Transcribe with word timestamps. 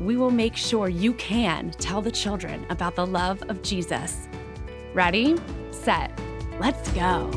we 0.00 0.16
will 0.16 0.30
make 0.30 0.56
sure 0.56 0.88
you 0.88 1.14
can 1.14 1.70
tell 1.72 2.00
the 2.00 2.10
children 2.10 2.66
about 2.70 2.94
the 2.94 3.06
love 3.06 3.42
of 3.48 3.62
Jesus. 3.62 4.28
Ready, 4.92 5.36
set, 5.70 6.18
let's 6.58 6.90
go. 6.92 7.30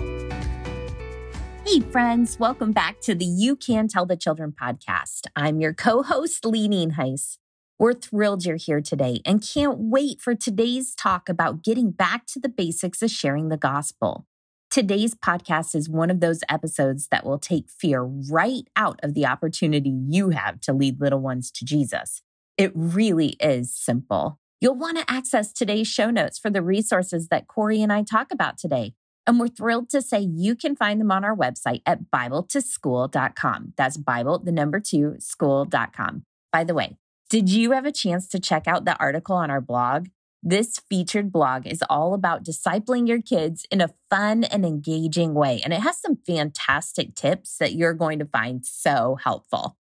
Hey, 1.66 1.82
friends, 1.82 2.40
welcome 2.40 2.72
back 2.72 3.02
to 3.02 3.14
the 3.14 3.26
You 3.26 3.56
Can 3.56 3.88
Tell 3.88 4.06
the 4.06 4.16
Children 4.16 4.54
podcast. 4.54 5.28
I'm 5.36 5.60
your 5.60 5.74
co 5.74 6.02
host, 6.02 6.46
Lee 6.46 6.68
Nienhuis. 6.70 7.38
We're 7.78 7.94
thrilled 7.94 8.46
you're 8.46 8.56
here 8.56 8.82
today 8.82 9.22
and 9.26 9.46
can't 9.46 9.78
wait 9.78 10.22
for 10.22 10.34
today's 10.34 10.96
talk 10.96 11.30
about 11.30 11.64
getting 11.64 11.92
back 11.92 12.26
to 12.28 12.40
the 12.40 12.50
basics 12.50 13.02
of 13.02 13.12
sharing 13.12 13.50
the 13.50 13.58
gospel. 13.58 14.26
Today's 14.72 15.14
podcast 15.14 15.76
is 15.76 15.90
one 15.90 16.10
of 16.10 16.20
those 16.20 16.42
episodes 16.50 17.08
that 17.12 17.26
will 17.26 17.38
take 17.38 17.70
fear 17.70 18.02
right 18.02 18.68
out 18.76 19.00
of 19.04 19.14
the 19.14 19.26
opportunity 19.26 19.90
you 19.90 20.32
have 20.32 20.60
to 20.62 20.74
lead 20.74 21.00
little 21.00 21.20
ones 21.20 21.52
to 21.52 21.66
Jesus. 21.66 22.22
It 22.58 22.72
really 22.74 23.36
is 23.40 23.74
simple. 23.74 24.40
You'll 24.60 24.76
want 24.76 24.98
to 24.98 25.06
access 25.08 25.54
today's 25.54 25.88
show 25.88 26.10
notes 26.10 26.40
for 26.40 26.50
the 26.50 26.64
resources 26.64 27.28
that 27.28 27.48
Kori 27.48 27.84
and 27.84 27.94
I 27.94 28.02
talk 28.02 28.32
about 28.32 28.58
today. 28.58 28.96
And 29.28 29.40
we're 29.40 29.50
thrilled 29.50 29.90
to 29.92 30.02
say 30.02 30.22
you 30.22 30.56
can 30.56 30.76
find 30.76 31.00
them 31.00 31.12
on 31.12 31.24
our 31.24 31.36
website 31.36 31.82
at 31.86 32.10
BibleToSchool.com. 32.10 33.74
That's 33.78 33.98
Bible, 33.98 34.40
the 34.40 34.52
number 34.52 34.80
two, 34.80 35.16
school.com. 35.20 36.24
By 36.52 36.64
the 36.64 36.74
way, 36.74 36.98
did 37.30 37.50
you 37.50 37.74
have 37.74 37.86
a 37.86 37.92
chance 37.92 38.28
to 38.30 38.40
check 38.40 38.68
out 38.68 38.86
the 38.86 38.98
article 38.98 39.36
on 39.36 39.52
our 39.52 39.62
blog? 39.62 40.08
This 40.42 40.80
featured 40.90 41.32
blog 41.32 41.68
is 41.68 41.84
all 41.90 42.14
about 42.14 42.44
discipling 42.44 43.08
your 43.08 43.22
kids 43.22 43.66
in 43.70 43.82
a 43.82 43.94
fun 44.10 44.46
and 44.46 44.66
engaging 44.66 45.34
way, 45.34 45.62
and 45.64 45.74
it 45.74 45.82
has 45.82 46.00
some 46.00 46.18
fantastic 46.26 47.16
tips 47.16 47.58
that 47.58 47.74
you're 47.74 47.94
going 47.94 48.18
to 48.20 48.26
find 48.26 48.66
so 48.66 49.18
helpful. 49.22 49.76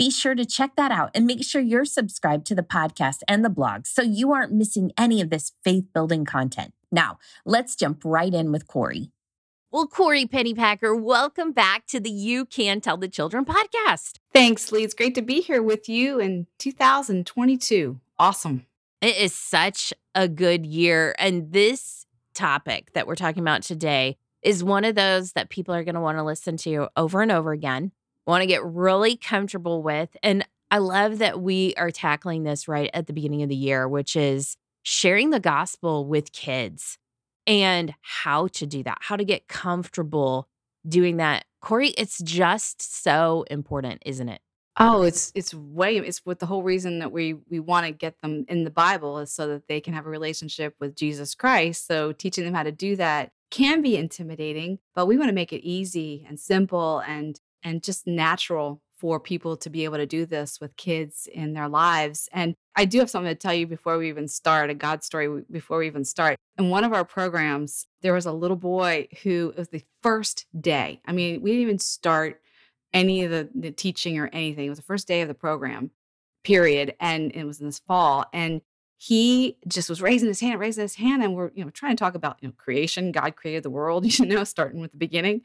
Be 0.00 0.10
sure 0.10 0.34
to 0.34 0.46
check 0.46 0.76
that 0.76 0.90
out 0.90 1.10
and 1.14 1.26
make 1.26 1.44
sure 1.44 1.60
you're 1.60 1.84
subscribed 1.84 2.46
to 2.46 2.54
the 2.54 2.62
podcast 2.62 3.18
and 3.28 3.44
the 3.44 3.50
blog 3.50 3.84
so 3.84 4.00
you 4.00 4.32
aren't 4.32 4.50
missing 4.50 4.92
any 4.96 5.20
of 5.20 5.28
this 5.28 5.52
faith 5.62 5.84
building 5.92 6.24
content. 6.24 6.72
Now, 6.90 7.18
let's 7.44 7.76
jump 7.76 8.00
right 8.02 8.32
in 8.32 8.50
with 8.50 8.66
Kori. 8.66 9.10
Well, 9.70 9.86
Kori 9.86 10.24
Pennypacker, 10.24 10.98
welcome 10.98 11.52
back 11.52 11.86
to 11.88 12.00
the 12.00 12.08
You 12.08 12.46
Can 12.46 12.80
Tell 12.80 12.96
the 12.96 13.08
Children 13.08 13.44
podcast. 13.44 14.20
Thanks, 14.32 14.72
Lee. 14.72 14.84
It's 14.84 14.94
great 14.94 15.14
to 15.16 15.20
be 15.20 15.42
here 15.42 15.62
with 15.62 15.86
you 15.86 16.18
in 16.18 16.46
2022. 16.56 18.00
Awesome. 18.18 18.64
It 19.02 19.18
is 19.18 19.34
such 19.34 19.92
a 20.14 20.28
good 20.28 20.64
year. 20.64 21.14
And 21.18 21.52
this 21.52 22.06
topic 22.32 22.94
that 22.94 23.06
we're 23.06 23.16
talking 23.16 23.42
about 23.42 23.64
today 23.64 24.16
is 24.40 24.64
one 24.64 24.86
of 24.86 24.94
those 24.94 25.32
that 25.34 25.50
people 25.50 25.74
are 25.74 25.84
going 25.84 25.94
to 25.94 26.00
want 26.00 26.16
to 26.16 26.24
listen 26.24 26.56
to 26.56 26.88
over 26.96 27.20
and 27.20 27.30
over 27.30 27.52
again 27.52 27.92
want 28.26 28.42
to 28.42 28.46
get 28.46 28.64
really 28.64 29.16
comfortable 29.16 29.82
with. 29.82 30.16
And 30.22 30.46
I 30.70 30.78
love 30.78 31.18
that 31.18 31.40
we 31.40 31.74
are 31.76 31.90
tackling 31.90 32.44
this 32.44 32.68
right 32.68 32.90
at 32.94 33.06
the 33.06 33.12
beginning 33.12 33.42
of 33.42 33.48
the 33.48 33.56
year, 33.56 33.88
which 33.88 34.14
is 34.14 34.56
sharing 34.82 35.30
the 35.30 35.40
gospel 35.40 36.06
with 36.06 36.32
kids 36.32 36.98
and 37.46 37.94
how 38.02 38.46
to 38.48 38.66
do 38.66 38.82
that, 38.84 38.98
how 39.00 39.16
to 39.16 39.24
get 39.24 39.48
comfortable 39.48 40.48
doing 40.88 41.16
that. 41.16 41.44
Kori, 41.60 41.88
it's 41.90 42.18
just 42.22 43.02
so 43.02 43.44
important, 43.50 44.02
isn't 44.06 44.28
it? 44.28 44.40
Oh, 44.78 45.02
it's 45.02 45.30
it's 45.34 45.52
way 45.52 45.98
it's 45.98 46.24
what 46.24 46.38
the 46.38 46.46
whole 46.46 46.62
reason 46.62 47.00
that 47.00 47.12
we 47.12 47.34
we 47.50 47.58
want 47.60 47.86
to 47.86 47.92
get 47.92 48.20
them 48.22 48.46
in 48.48 48.64
the 48.64 48.70
Bible 48.70 49.18
is 49.18 49.32
so 49.32 49.48
that 49.48 49.68
they 49.68 49.80
can 49.80 49.92
have 49.92 50.06
a 50.06 50.10
relationship 50.10 50.74
with 50.80 50.94
Jesus 50.94 51.34
Christ. 51.34 51.86
So 51.86 52.12
teaching 52.12 52.44
them 52.44 52.54
how 52.54 52.62
to 52.62 52.72
do 52.72 52.96
that 52.96 53.32
can 53.50 53.82
be 53.82 53.96
intimidating, 53.96 54.78
but 54.94 55.06
we 55.06 55.18
want 55.18 55.28
to 55.28 55.34
make 55.34 55.52
it 55.52 55.66
easy 55.66 56.24
and 56.28 56.38
simple 56.38 57.00
and 57.00 57.40
and 57.62 57.82
just 57.82 58.06
natural 58.06 58.80
for 59.00 59.18
people 59.18 59.56
to 59.56 59.70
be 59.70 59.84
able 59.84 59.96
to 59.96 60.06
do 60.06 60.26
this 60.26 60.60
with 60.60 60.76
kids 60.76 61.26
in 61.32 61.54
their 61.54 61.68
lives. 61.68 62.28
And 62.32 62.54
I 62.76 62.84
do 62.84 62.98
have 62.98 63.08
something 63.08 63.30
to 63.30 63.34
tell 63.34 63.54
you 63.54 63.66
before 63.66 63.96
we 63.96 64.10
even 64.10 64.28
start, 64.28 64.68
a 64.68 64.74
God 64.74 65.02
story 65.02 65.42
before 65.50 65.78
we 65.78 65.86
even 65.86 66.04
start. 66.04 66.36
In 66.58 66.68
one 66.68 66.84
of 66.84 66.92
our 66.92 67.04
programs, 67.04 67.86
there 68.02 68.12
was 68.12 68.26
a 68.26 68.32
little 68.32 68.58
boy 68.58 69.08
who 69.22 69.54
it 69.56 69.58
was 69.58 69.68
the 69.68 69.84
first 70.02 70.44
day. 70.60 71.00
I 71.06 71.12
mean, 71.12 71.40
we 71.40 71.50
didn't 71.50 71.62
even 71.62 71.78
start 71.78 72.42
any 72.92 73.24
of 73.24 73.30
the, 73.30 73.48
the 73.54 73.70
teaching 73.70 74.18
or 74.18 74.28
anything. 74.32 74.66
It 74.66 74.70
was 74.70 74.78
the 74.78 74.84
first 74.84 75.08
day 75.08 75.22
of 75.22 75.28
the 75.28 75.34
program, 75.34 75.92
period. 76.44 76.94
And 77.00 77.32
it 77.32 77.44
was 77.44 77.60
in 77.60 77.66
this 77.66 77.78
fall. 77.78 78.26
And 78.34 78.60
he 79.02 79.56
just 79.66 79.88
was 79.88 80.02
raising 80.02 80.28
his 80.28 80.40
hand, 80.40 80.60
raising 80.60 80.82
his 80.82 80.96
hand, 80.96 81.22
and 81.22 81.34
we're 81.34 81.50
you 81.54 81.64
know 81.64 81.70
trying 81.70 81.96
to 81.96 81.98
talk 81.98 82.14
about 82.14 82.36
you 82.42 82.48
know 82.48 82.54
creation. 82.58 83.12
God 83.12 83.34
created 83.34 83.62
the 83.62 83.70
world, 83.70 84.04
you 84.18 84.26
know, 84.26 84.44
starting 84.44 84.78
with 84.78 84.90
the 84.90 84.98
beginning, 84.98 85.40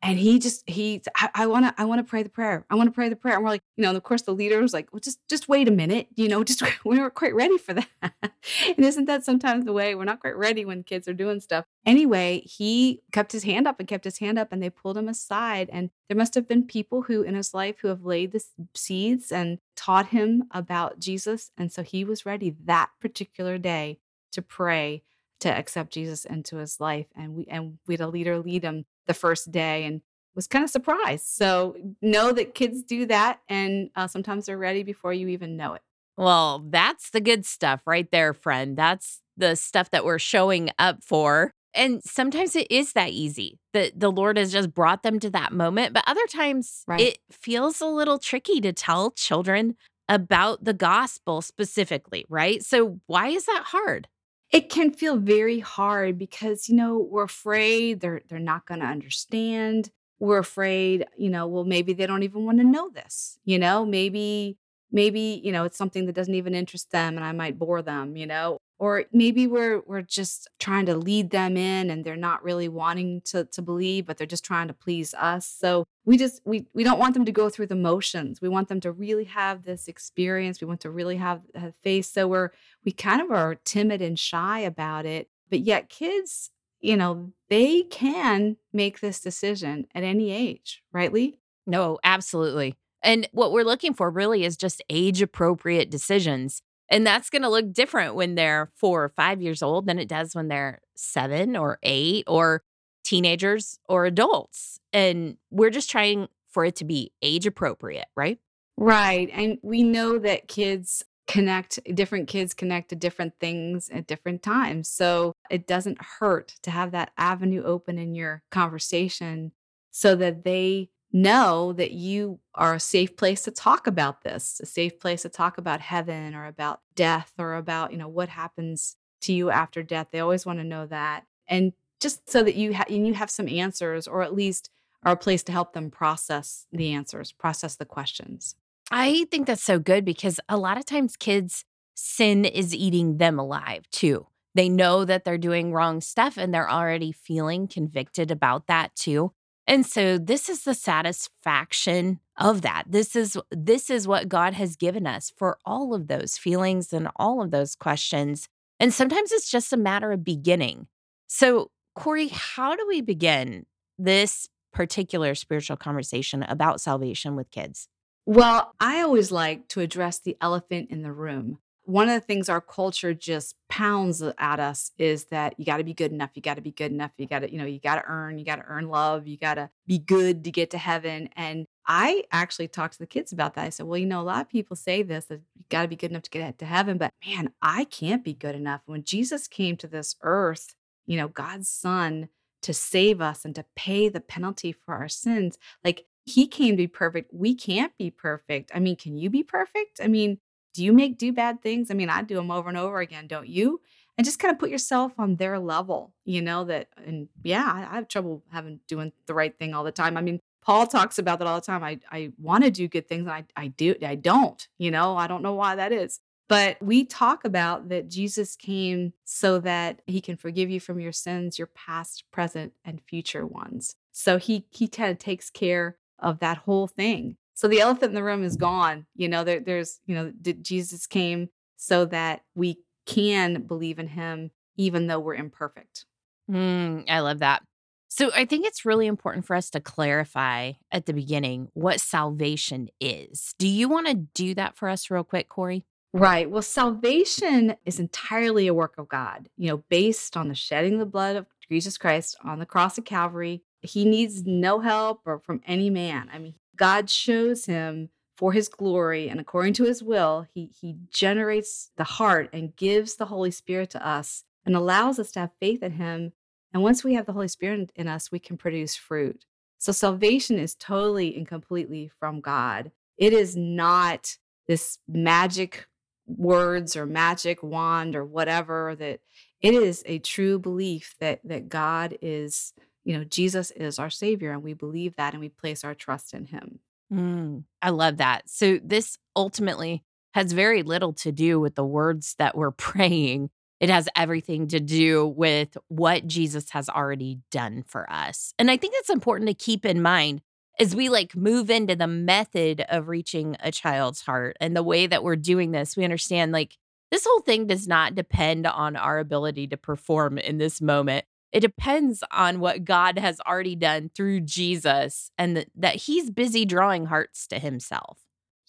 and 0.00 0.18
he 0.18 0.38
just 0.38 0.66
he 0.66 1.02
I 1.34 1.46
want 1.46 1.66
to 1.66 1.74
I 1.76 1.84
want 1.84 1.98
to 1.98 2.02
pray 2.02 2.22
the 2.22 2.30
prayer. 2.30 2.64
I 2.70 2.76
want 2.76 2.86
to 2.86 2.92
pray 2.92 3.10
the 3.10 3.16
prayer, 3.16 3.34
and 3.34 3.44
we're 3.44 3.50
like 3.50 3.60
you 3.76 3.82
know, 3.82 3.90
and 3.90 3.96
of 3.98 4.04
course 4.04 4.22
the 4.22 4.32
leader 4.32 4.58
was 4.62 4.72
like, 4.72 4.90
well, 4.90 5.00
just 5.00 5.18
just 5.28 5.50
wait 5.50 5.68
a 5.68 5.70
minute, 5.70 6.06
you 6.16 6.28
know, 6.28 6.42
just 6.44 6.62
we 6.82 6.98
weren't 6.98 7.12
quite 7.12 7.34
ready 7.34 7.58
for 7.58 7.74
that. 7.74 7.88
and 8.02 8.78
isn't 8.78 9.04
that 9.04 9.22
sometimes 9.22 9.66
the 9.66 9.74
way 9.74 9.94
we're 9.94 10.04
not 10.04 10.20
quite 10.20 10.38
ready 10.38 10.64
when 10.64 10.82
kids 10.82 11.06
are 11.06 11.12
doing 11.12 11.40
stuff? 11.40 11.66
Anyway, 11.84 12.40
he 12.46 13.02
kept 13.12 13.32
his 13.32 13.44
hand 13.44 13.68
up 13.68 13.78
and 13.80 13.86
kept 13.86 14.04
his 14.04 14.16
hand 14.16 14.38
up, 14.38 14.50
and 14.50 14.62
they 14.62 14.70
pulled 14.70 14.96
him 14.96 15.08
aside, 15.08 15.68
and 15.70 15.90
there 16.08 16.16
must 16.16 16.34
have 16.34 16.46
been 16.46 16.66
people 16.66 17.02
who 17.02 17.22
in 17.22 17.34
his 17.34 17.54
life 17.54 17.76
who 17.80 17.88
have 17.88 18.04
laid 18.04 18.32
the 18.32 18.44
seeds 18.74 19.32
and 19.32 19.58
taught 19.76 20.08
him 20.08 20.44
about 20.50 20.98
Jesus, 20.98 21.50
and 21.56 21.72
so 21.72 21.82
he 21.82 22.04
was 22.04 22.26
ready 22.26 22.54
that 22.64 22.90
particular 23.00 23.58
day 23.58 23.98
to 24.32 24.42
pray 24.42 25.02
to 25.40 25.48
accept 25.48 25.92
Jesus 25.92 26.24
into 26.24 26.56
his 26.56 26.80
life. 26.80 27.06
And 27.16 27.34
we 27.34 27.46
and 27.46 27.78
we 27.86 27.94
had 27.94 28.00
a 28.00 28.08
leader 28.08 28.38
lead 28.38 28.64
him 28.64 28.84
the 29.06 29.14
first 29.14 29.50
day 29.50 29.84
and 29.84 30.02
was 30.34 30.46
kind 30.46 30.64
of 30.64 30.70
surprised. 30.70 31.26
So 31.26 31.76
know 32.02 32.32
that 32.32 32.54
kids 32.54 32.82
do 32.82 33.06
that, 33.06 33.40
and 33.48 33.90
uh, 33.96 34.06
sometimes 34.06 34.46
they're 34.46 34.58
ready 34.58 34.82
before 34.82 35.12
you 35.12 35.28
even 35.28 35.56
know 35.56 35.74
it. 35.74 35.82
Well, 36.16 36.64
that's 36.68 37.10
the 37.10 37.20
good 37.20 37.44
stuff 37.44 37.82
right 37.86 38.10
there, 38.10 38.32
friend. 38.32 38.76
That's 38.76 39.20
the 39.36 39.56
stuff 39.56 39.90
that 39.90 40.04
we're 40.04 40.18
showing 40.18 40.70
up 40.78 41.02
for. 41.02 41.54
And 41.74 42.02
sometimes 42.04 42.54
it 42.54 42.68
is 42.70 42.92
that 42.92 43.10
easy 43.10 43.58
that 43.72 43.98
the 43.98 44.10
Lord 44.10 44.36
has 44.36 44.52
just 44.52 44.72
brought 44.72 45.02
them 45.02 45.18
to 45.20 45.30
that 45.30 45.52
moment. 45.52 45.92
But 45.92 46.04
other 46.06 46.26
times 46.28 46.84
right. 46.86 47.00
it 47.00 47.18
feels 47.30 47.80
a 47.80 47.86
little 47.86 48.18
tricky 48.18 48.60
to 48.60 48.72
tell 48.72 49.10
children 49.12 49.76
about 50.08 50.64
the 50.64 50.74
gospel 50.74 51.42
specifically, 51.42 52.24
right? 52.28 52.62
So 52.62 53.00
why 53.06 53.28
is 53.28 53.46
that 53.46 53.64
hard? 53.66 54.08
It 54.52 54.68
can 54.68 54.92
feel 54.92 55.16
very 55.16 55.58
hard 55.58 56.18
because 56.18 56.68
you 56.68 56.76
know 56.76 56.98
we're 57.10 57.24
afraid 57.24 58.00
they're 58.00 58.20
they're 58.28 58.38
not 58.38 58.66
going 58.66 58.80
to 58.80 58.86
understand. 58.86 59.90
We're 60.20 60.38
afraid, 60.38 61.06
you 61.16 61.30
know, 61.30 61.46
well 61.48 61.64
maybe 61.64 61.92
they 61.92 62.06
don't 62.06 62.22
even 62.22 62.44
want 62.44 62.58
to 62.58 62.64
know 62.64 62.90
this. 62.90 63.38
You 63.44 63.58
know, 63.58 63.84
maybe 63.84 64.58
maybe, 64.92 65.40
you 65.42 65.50
know, 65.50 65.64
it's 65.64 65.76
something 65.76 66.06
that 66.06 66.14
doesn't 66.14 66.34
even 66.34 66.54
interest 66.54 66.92
them 66.92 67.16
and 67.16 67.24
I 67.24 67.32
might 67.32 67.58
bore 67.58 67.82
them, 67.82 68.16
you 68.16 68.26
know, 68.26 68.58
or 68.78 69.04
maybe 69.12 69.46
we're 69.46 69.80
we're 69.86 70.02
just 70.02 70.48
trying 70.58 70.86
to 70.86 70.96
lead 70.96 71.30
them 71.30 71.56
in 71.56 71.90
and 71.90 72.04
they're 72.04 72.16
not 72.16 72.42
really 72.42 72.68
wanting 72.68 73.20
to 73.22 73.44
to 73.44 73.62
believe 73.62 74.06
but 74.06 74.18
they're 74.18 74.26
just 74.26 74.44
trying 74.44 74.68
to 74.68 74.74
please 74.74 75.14
us. 75.14 75.46
So 75.46 75.86
we 76.04 76.16
just 76.16 76.40
we 76.44 76.66
we 76.74 76.84
don't 76.84 76.98
want 76.98 77.14
them 77.14 77.24
to 77.24 77.32
go 77.32 77.48
through 77.48 77.68
the 77.68 77.76
motions. 77.76 78.40
We 78.40 78.48
want 78.48 78.68
them 78.68 78.80
to 78.80 78.92
really 78.92 79.24
have 79.24 79.62
this 79.62 79.88
experience. 79.88 80.60
We 80.60 80.66
want 80.66 80.80
to 80.80 80.90
really 80.90 81.16
have, 81.16 81.42
have 81.54 81.74
faith 81.82 82.06
so 82.06 82.26
we're 82.26 82.50
we 82.84 82.92
kind 82.92 83.20
of 83.22 83.30
are 83.30 83.54
timid 83.54 84.02
and 84.02 84.18
shy 84.18 84.60
about 84.60 85.06
it 85.06 85.28
but 85.50 85.60
yet 85.60 85.88
kids 85.88 86.50
you 86.80 86.96
know 86.96 87.32
they 87.48 87.82
can 87.82 88.56
make 88.72 89.00
this 89.00 89.20
decision 89.20 89.86
at 89.94 90.04
any 90.04 90.30
age 90.30 90.82
right 90.92 91.12
lee? 91.12 91.38
No 91.66 91.98
absolutely. 92.04 92.76
And 93.02 93.28
what 93.32 93.52
we're 93.52 93.64
looking 93.64 93.92
for 93.92 94.10
really 94.10 94.44
is 94.44 94.56
just 94.56 94.82
age 94.88 95.20
appropriate 95.20 95.90
decisions 95.90 96.62
and 96.90 97.06
that's 97.06 97.30
going 97.30 97.42
to 97.42 97.48
look 97.48 97.72
different 97.72 98.14
when 98.14 98.34
they're 98.34 98.70
four 98.76 99.04
or 99.04 99.08
five 99.08 99.40
years 99.40 99.62
old 99.62 99.86
than 99.86 99.98
it 99.98 100.08
does 100.08 100.34
when 100.34 100.48
they're 100.48 100.80
seven 100.94 101.56
or 101.56 101.78
eight 101.82 102.24
or 102.26 102.62
teenagers 103.04 103.78
or 103.88 104.04
adults. 104.04 104.78
And 104.92 105.36
we're 105.50 105.70
just 105.70 105.90
trying 105.90 106.28
for 106.48 106.64
it 106.64 106.76
to 106.76 106.84
be 106.84 107.12
age 107.22 107.46
appropriate, 107.46 108.06
right? 108.16 108.38
Right. 108.76 109.30
And 109.32 109.58
we 109.62 109.82
know 109.82 110.18
that 110.18 110.48
kids 110.48 111.04
connect, 111.26 111.78
different 111.94 112.28
kids 112.28 112.54
connect 112.54 112.90
to 112.90 112.96
different 112.96 113.34
things 113.40 113.88
at 113.90 114.06
different 114.06 114.42
times. 114.42 114.88
So 114.88 115.32
it 115.50 115.66
doesn't 115.66 115.98
hurt 116.18 116.54
to 116.62 116.70
have 116.70 116.90
that 116.92 117.12
avenue 117.16 117.62
open 117.64 117.98
in 117.98 118.14
your 118.14 118.42
conversation 118.50 119.52
so 119.90 120.14
that 120.16 120.44
they 120.44 120.90
know 121.14 121.72
that 121.72 121.92
you 121.92 122.40
are 122.54 122.74
a 122.74 122.80
safe 122.80 123.16
place 123.16 123.42
to 123.42 123.50
talk 123.50 123.86
about 123.86 124.22
this, 124.22 124.60
a 124.62 124.66
safe 124.66 124.98
place 124.98 125.22
to 125.22 125.28
talk 125.28 125.56
about 125.56 125.80
heaven 125.80 126.34
or 126.34 126.46
about 126.46 126.80
death 126.96 127.32
or 127.38 127.54
about, 127.54 127.92
you 127.92 127.98
know, 127.98 128.08
what 128.08 128.28
happens 128.28 128.96
to 129.22 129.32
you 129.32 129.48
after 129.48 129.82
death. 129.82 130.08
They 130.10 130.20
always 130.20 130.44
want 130.44 130.58
to 130.58 130.64
know 130.64 130.86
that. 130.86 131.24
And 131.46 131.72
just 132.00 132.28
so 132.28 132.42
that 132.42 132.56
you 132.56 132.74
ha- 132.74 132.84
you 132.88 133.14
have 133.14 133.30
some 133.30 133.48
answers 133.48 134.06
or 134.08 134.22
at 134.22 134.34
least 134.34 134.70
are 135.04 135.12
a 135.12 135.16
place 135.16 135.42
to 135.44 135.52
help 135.52 135.72
them 135.72 135.90
process 135.90 136.66
the 136.72 136.92
answers, 136.92 137.32
process 137.32 137.76
the 137.76 137.84
questions. 137.84 138.56
I 138.90 139.26
think 139.30 139.46
that's 139.46 139.62
so 139.62 139.78
good 139.78 140.04
because 140.04 140.40
a 140.48 140.56
lot 140.56 140.78
of 140.78 140.84
times 140.84 141.16
kids 141.16 141.64
sin 141.94 142.44
is 142.44 142.74
eating 142.74 143.18
them 143.18 143.38
alive 143.38 143.88
too. 143.90 144.26
They 144.54 144.68
know 144.68 145.04
that 145.04 145.24
they're 145.24 145.38
doing 145.38 145.72
wrong 145.72 146.00
stuff 146.00 146.36
and 146.36 146.52
they're 146.52 146.70
already 146.70 147.12
feeling 147.12 147.68
convicted 147.68 148.30
about 148.30 148.66
that 148.66 148.94
too. 148.96 149.32
And 149.66 149.86
so 149.86 150.18
this 150.18 150.48
is 150.48 150.64
the 150.64 150.74
satisfaction 150.74 152.20
of 152.36 152.62
that. 152.62 152.84
This 152.86 153.16
is 153.16 153.38
this 153.50 153.88
is 153.88 154.06
what 154.06 154.28
God 154.28 154.54
has 154.54 154.76
given 154.76 155.06
us 155.06 155.32
for 155.36 155.58
all 155.64 155.94
of 155.94 156.08
those 156.08 156.36
feelings 156.36 156.92
and 156.92 157.08
all 157.16 157.42
of 157.42 157.50
those 157.50 157.74
questions. 157.74 158.48
And 158.78 158.92
sometimes 158.92 159.32
it's 159.32 159.50
just 159.50 159.72
a 159.72 159.78
matter 159.78 160.12
of 160.12 160.24
beginning. 160.24 160.88
So, 161.26 161.70
Kori, 161.94 162.28
how 162.28 162.76
do 162.76 162.84
we 162.86 163.00
begin 163.00 163.66
this 163.98 164.48
particular 164.72 165.34
spiritual 165.34 165.76
conversation 165.76 166.42
about 166.42 166.80
salvation 166.80 167.36
with 167.36 167.50
kids? 167.50 167.88
Well, 168.26 168.74
I 168.80 169.00
always 169.02 169.30
like 169.30 169.68
to 169.68 169.80
address 169.80 170.18
the 170.18 170.36
elephant 170.40 170.90
in 170.90 171.02
the 171.02 171.12
room 171.12 171.58
one 171.86 172.08
of 172.08 172.14
the 172.14 172.26
things 172.26 172.48
our 172.48 172.60
culture 172.60 173.12
just 173.12 173.56
pounds 173.68 174.22
at 174.38 174.60
us 174.60 174.90
is 174.98 175.26
that 175.26 175.54
you 175.58 175.64
got 175.64 175.76
to 175.76 175.84
be 175.84 175.92
good 175.92 176.12
enough 176.12 176.30
you 176.34 176.42
got 176.42 176.54
to 176.54 176.62
be 176.62 176.70
good 176.70 176.90
enough 176.90 177.10
you 177.18 177.26
got 177.26 177.40
to 177.40 177.52
you 177.52 177.58
know 177.58 177.66
you 177.66 177.78
got 177.78 177.96
to 177.96 178.04
earn 178.06 178.38
you 178.38 178.44
got 178.44 178.56
to 178.56 178.64
earn 178.66 178.88
love 178.88 179.26
you 179.26 179.36
got 179.36 179.54
to 179.54 179.68
be 179.86 179.98
good 179.98 180.44
to 180.44 180.50
get 180.50 180.70
to 180.70 180.78
heaven 180.78 181.28
and 181.36 181.66
i 181.86 182.24
actually 182.32 182.68
talked 182.68 182.94
to 182.94 182.98
the 182.98 183.06
kids 183.06 183.32
about 183.32 183.54
that 183.54 183.64
i 183.64 183.68
said 183.68 183.86
well 183.86 183.98
you 183.98 184.06
know 184.06 184.20
a 184.20 184.22
lot 184.22 184.40
of 184.40 184.48
people 184.48 184.76
say 184.76 185.02
this 185.02 185.26
that 185.26 185.40
you 185.56 185.64
got 185.68 185.82
to 185.82 185.88
be 185.88 185.96
good 185.96 186.10
enough 186.10 186.22
to 186.22 186.30
get 186.30 186.58
to 186.58 186.64
heaven 186.64 186.96
but 186.96 187.12
man 187.26 187.50
i 187.60 187.84
can't 187.84 188.24
be 188.24 188.34
good 188.34 188.54
enough. 188.54 188.80
When 188.86 189.04
jesus 189.04 189.46
came 189.46 189.76
to 189.78 189.86
this 189.86 190.16
earth 190.22 190.74
you 191.06 191.16
know 191.16 191.28
god's 191.28 191.68
son 191.68 192.28
to 192.62 192.72
save 192.72 193.20
us 193.20 193.44
and 193.44 193.54
to 193.54 193.64
pay 193.76 194.08
the 194.08 194.20
penalty 194.20 194.72
for 194.72 194.94
our 194.94 195.08
sins 195.08 195.58
like 195.84 196.06
he 196.26 196.46
came 196.46 196.70
to 196.70 196.76
be 196.78 196.86
perfect 196.86 197.30
we 197.32 197.54
can't 197.54 197.92
be 197.98 198.10
perfect. 198.10 198.70
I 198.74 198.78
mean 198.78 198.96
can 198.96 199.16
you 199.16 199.28
be 199.30 199.42
perfect? 199.42 200.00
I 200.02 200.08
mean 200.08 200.38
do 200.74 200.84
you 200.84 200.92
make 200.92 201.16
do 201.16 201.32
bad 201.32 201.62
things? 201.62 201.90
I 201.90 201.94
mean, 201.94 202.10
I 202.10 202.22
do 202.22 202.34
them 202.34 202.50
over 202.50 202.68
and 202.68 202.76
over 202.76 203.00
again, 203.00 203.26
don't 203.26 203.48
you? 203.48 203.80
And 204.16 204.24
just 204.24 204.38
kind 204.38 204.52
of 204.52 204.58
put 204.58 204.70
yourself 204.70 205.12
on 205.18 205.36
their 205.36 205.58
level, 205.58 206.12
you 206.24 206.42
know, 206.42 206.64
that, 206.64 206.88
and 207.04 207.28
yeah, 207.42 207.64
I, 207.64 207.92
I 207.92 207.94
have 207.96 208.08
trouble 208.08 208.44
having 208.52 208.80
doing 208.86 209.12
the 209.26 209.34
right 209.34 209.56
thing 209.58 209.74
all 209.74 209.82
the 209.82 209.90
time. 209.90 210.16
I 210.16 210.20
mean, 210.20 210.38
Paul 210.62 210.86
talks 210.86 211.18
about 211.18 211.38
that 211.38 211.48
all 211.48 211.60
the 211.60 211.66
time. 211.66 211.82
I, 211.82 211.98
I 212.10 212.32
want 212.38 212.64
to 212.64 212.70
do 212.70 212.86
good 212.86 213.08
things 213.08 213.22
and 213.22 213.30
I, 213.30 213.44
I 213.56 213.68
do, 213.68 213.94
I 214.04 214.14
don't, 214.14 214.66
you 214.78 214.90
know, 214.90 215.16
I 215.16 215.26
don't 215.26 215.42
know 215.42 215.54
why 215.54 215.74
that 215.76 215.92
is. 215.92 216.20
But 216.48 216.76
we 216.82 217.04
talk 217.04 217.44
about 217.44 217.88
that 217.88 218.08
Jesus 218.08 218.54
came 218.54 219.14
so 219.24 219.58
that 219.60 220.02
he 220.06 220.20
can 220.20 220.36
forgive 220.36 220.70
you 220.70 220.78
from 220.78 221.00
your 221.00 221.12
sins, 221.12 221.58
your 221.58 221.68
past, 221.68 222.24
present, 222.30 222.74
and 222.84 223.00
future 223.08 223.46
ones. 223.46 223.96
So 224.12 224.36
he 224.38 224.66
he 224.70 224.86
kind 224.86 225.10
of 225.10 225.18
takes 225.18 225.48
care 225.48 225.96
of 226.18 226.40
that 226.40 226.58
whole 226.58 226.86
thing. 226.86 227.36
So 227.54 227.68
the 227.68 227.80
elephant 227.80 228.10
in 228.10 228.14
the 228.14 228.22
room 228.22 228.44
is 228.44 228.56
gone. 228.56 229.06
You 229.14 229.28
know, 229.28 229.44
there, 229.44 229.60
there's, 229.60 230.00
you 230.06 230.14
know, 230.14 230.32
Jesus 230.60 231.06
came 231.06 231.48
so 231.76 232.04
that 232.06 232.42
we 232.54 232.78
can 233.06 233.62
believe 233.62 233.98
in 233.98 234.08
him 234.08 234.50
even 234.76 235.06
though 235.06 235.20
we're 235.20 235.34
imperfect. 235.34 236.04
Mm, 236.50 237.08
I 237.08 237.20
love 237.20 237.38
that. 237.38 237.62
So 238.08 238.30
I 238.34 238.44
think 238.44 238.66
it's 238.66 238.84
really 238.84 239.06
important 239.06 239.44
for 239.44 239.56
us 239.56 239.70
to 239.70 239.80
clarify 239.80 240.72
at 240.92 241.06
the 241.06 241.12
beginning 241.12 241.68
what 241.74 242.00
salvation 242.00 242.88
is. 243.00 243.54
Do 243.58 243.66
you 243.66 243.88
want 243.88 244.06
to 244.06 244.14
do 244.14 244.54
that 244.54 244.76
for 244.76 244.88
us 244.88 245.10
real 245.10 245.24
quick, 245.24 245.48
Kori? 245.48 245.84
Right. 246.12 246.48
Well, 246.48 246.62
salvation 246.62 247.74
is 247.84 247.98
entirely 247.98 248.68
a 248.68 248.74
work 248.74 248.94
of 248.98 249.08
God, 249.08 249.48
you 249.56 249.68
know, 249.68 249.78
based 249.88 250.36
on 250.36 250.48
the 250.48 250.54
shedding 250.54 250.94
of 250.94 251.00
the 251.00 251.06
blood 251.06 251.34
of 251.34 251.46
Jesus 251.68 251.98
Christ 251.98 252.36
on 252.44 252.60
the 252.60 252.66
cross 252.66 252.98
of 252.98 253.04
Calvary. 253.04 253.62
He 253.80 254.04
needs 254.04 254.44
no 254.46 254.78
help 254.78 255.22
or 255.26 255.40
from 255.40 255.60
any 255.66 255.90
man. 255.90 256.30
I 256.32 256.38
mean, 256.38 256.54
God 256.76 257.10
shows 257.10 257.66
him 257.66 258.10
for 258.36 258.52
his 258.52 258.68
glory 258.68 259.28
and 259.28 259.38
according 259.38 259.74
to 259.74 259.84
his 259.84 260.02
will, 260.02 260.46
he, 260.52 260.70
he 260.80 260.96
generates 261.10 261.90
the 261.96 262.04
heart 262.04 262.50
and 262.52 262.74
gives 262.76 263.16
the 263.16 263.26
Holy 263.26 263.50
Spirit 263.50 263.90
to 263.90 264.06
us 264.06 264.44
and 264.66 264.74
allows 264.74 265.18
us 265.18 265.30
to 265.32 265.40
have 265.40 265.50
faith 265.60 265.82
in 265.82 265.92
him. 265.92 266.32
And 266.72 266.82
once 266.82 267.04
we 267.04 267.14
have 267.14 267.26
the 267.26 267.32
Holy 267.32 267.48
Spirit 267.48 267.92
in 267.94 268.08
us, 268.08 268.32
we 268.32 268.40
can 268.40 268.56
produce 268.56 268.96
fruit. 268.96 269.44
So 269.78 269.92
salvation 269.92 270.58
is 270.58 270.74
totally 270.74 271.36
and 271.36 271.46
completely 271.46 272.10
from 272.18 272.40
God. 272.40 272.90
It 273.16 273.32
is 273.32 273.56
not 273.56 274.36
this 274.66 274.98
magic 275.06 275.86
words 276.26 276.96
or 276.96 277.06
magic 277.06 277.62
wand 277.62 278.16
or 278.16 278.24
whatever 278.24 278.96
that 278.96 279.20
it 279.60 279.74
is 279.74 280.02
a 280.06 280.18
true 280.18 280.58
belief 280.58 281.14
that 281.20 281.40
that 281.44 281.68
God 281.68 282.16
is 282.22 282.72
you 283.04 283.16
know, 283.16 283.24
Jesus 283.24 283.70
is 283.70 283.98
our 283.98 284.10
Savior, 284.10 284.52
and 284.52 284.62
we 284.62 284.74
believe 284.74 285.16
that 285.16 285.34
and 285.34 285.40
we 285.40 285.48
place 285.48 285.84
our 285.84 285.94
trust 285.94 286.34
in 286.34 286.46
Him. 286.46 286.80
Mm, 287.12 287.64
I 287.82 287.90
love 287.90 288.16
that. 288.18 288.48
So, 288.48 288.78
this 288.82 289.18
ultimately 289.36 290.02
has 290.32 290.52
very 290.52 290.82
little 290.82 291.12
to 291.12 291.30
do 291.30 291.60
with 291.60 291.74
the 291.74 291.84
words 291.84 292.34
that 292.38 292.56
we're 292.56 292.70
praying. 292.72 293.50
It 293.80 293.90
has 293.90 294.08
everything 294.16 294.68
to 294.68 294.80
do 294.80 295.26
with 295.26 295.76
what 295.88 296.26
Jesus 296.26 296.70
has 296.70 296.88
already 296.88 297.40
done 297.50 297.84
for 297.86 298.10
us. 298.10 298.54
And 298.58 298.70
I 298.70 298.76
think 298.76 298.94
it's 298.96 299.10
important 299.10 299.48
to 299.48 299.54
keep 299.54 299.84
in 299.84 300.00
mind 300.00 300.40
as 300.78 300.96
we 300.96 301.08
like 301.08 301.36
move 301.36 301.70
into 301.70 301.94
the 301.94 302.06
method 302.06 302.84
of 302.88 303.08
reaching 303.08 303.56
a 303.60 303.70
child's 303.70 304.22
heart 304.22 304.56
and 304.60 304.76
the 304.76 304.82
way 304.82 305.06
that 305.06 305.22
we're 305.22 305.36
doing 305.36 305.70
this, 305.70 305.96
we 305.96 306.04
understand 306.04 306.52
like 306.52 306.76
this 307.10 307.24
whole 307.24 307.40
thing 307.40 307.66
does 307.66 307.86
not 307.86 308.14
depend 308.14 308.66
on 308.66 308.96
our 308.96 309.18
ability 309.18 309.68
to 309.68 309.76
perform 309.76 310.38
in 310.38 310.58
this 310.58 310.80
moment. 310.80 311.24
It 311.54 311.60
depends 311.60 312.24
on 312.32 312.58
what 312.58 312.84
God 312.84 313.16
has 313.16 313.40
already 313.46 313.76
done 313.76 314.10
through 314.12 314.40
Jesus 314.40 315.30
and 315.38 315.54
th- 315.54 315.68
that 315.76 315.94
he's 315.94 316.28
busy 316.28 316.64
drawing 316.64 317.06
hearts 317.06 317.46
to 317.46 317.60
himself. 317.60 318.18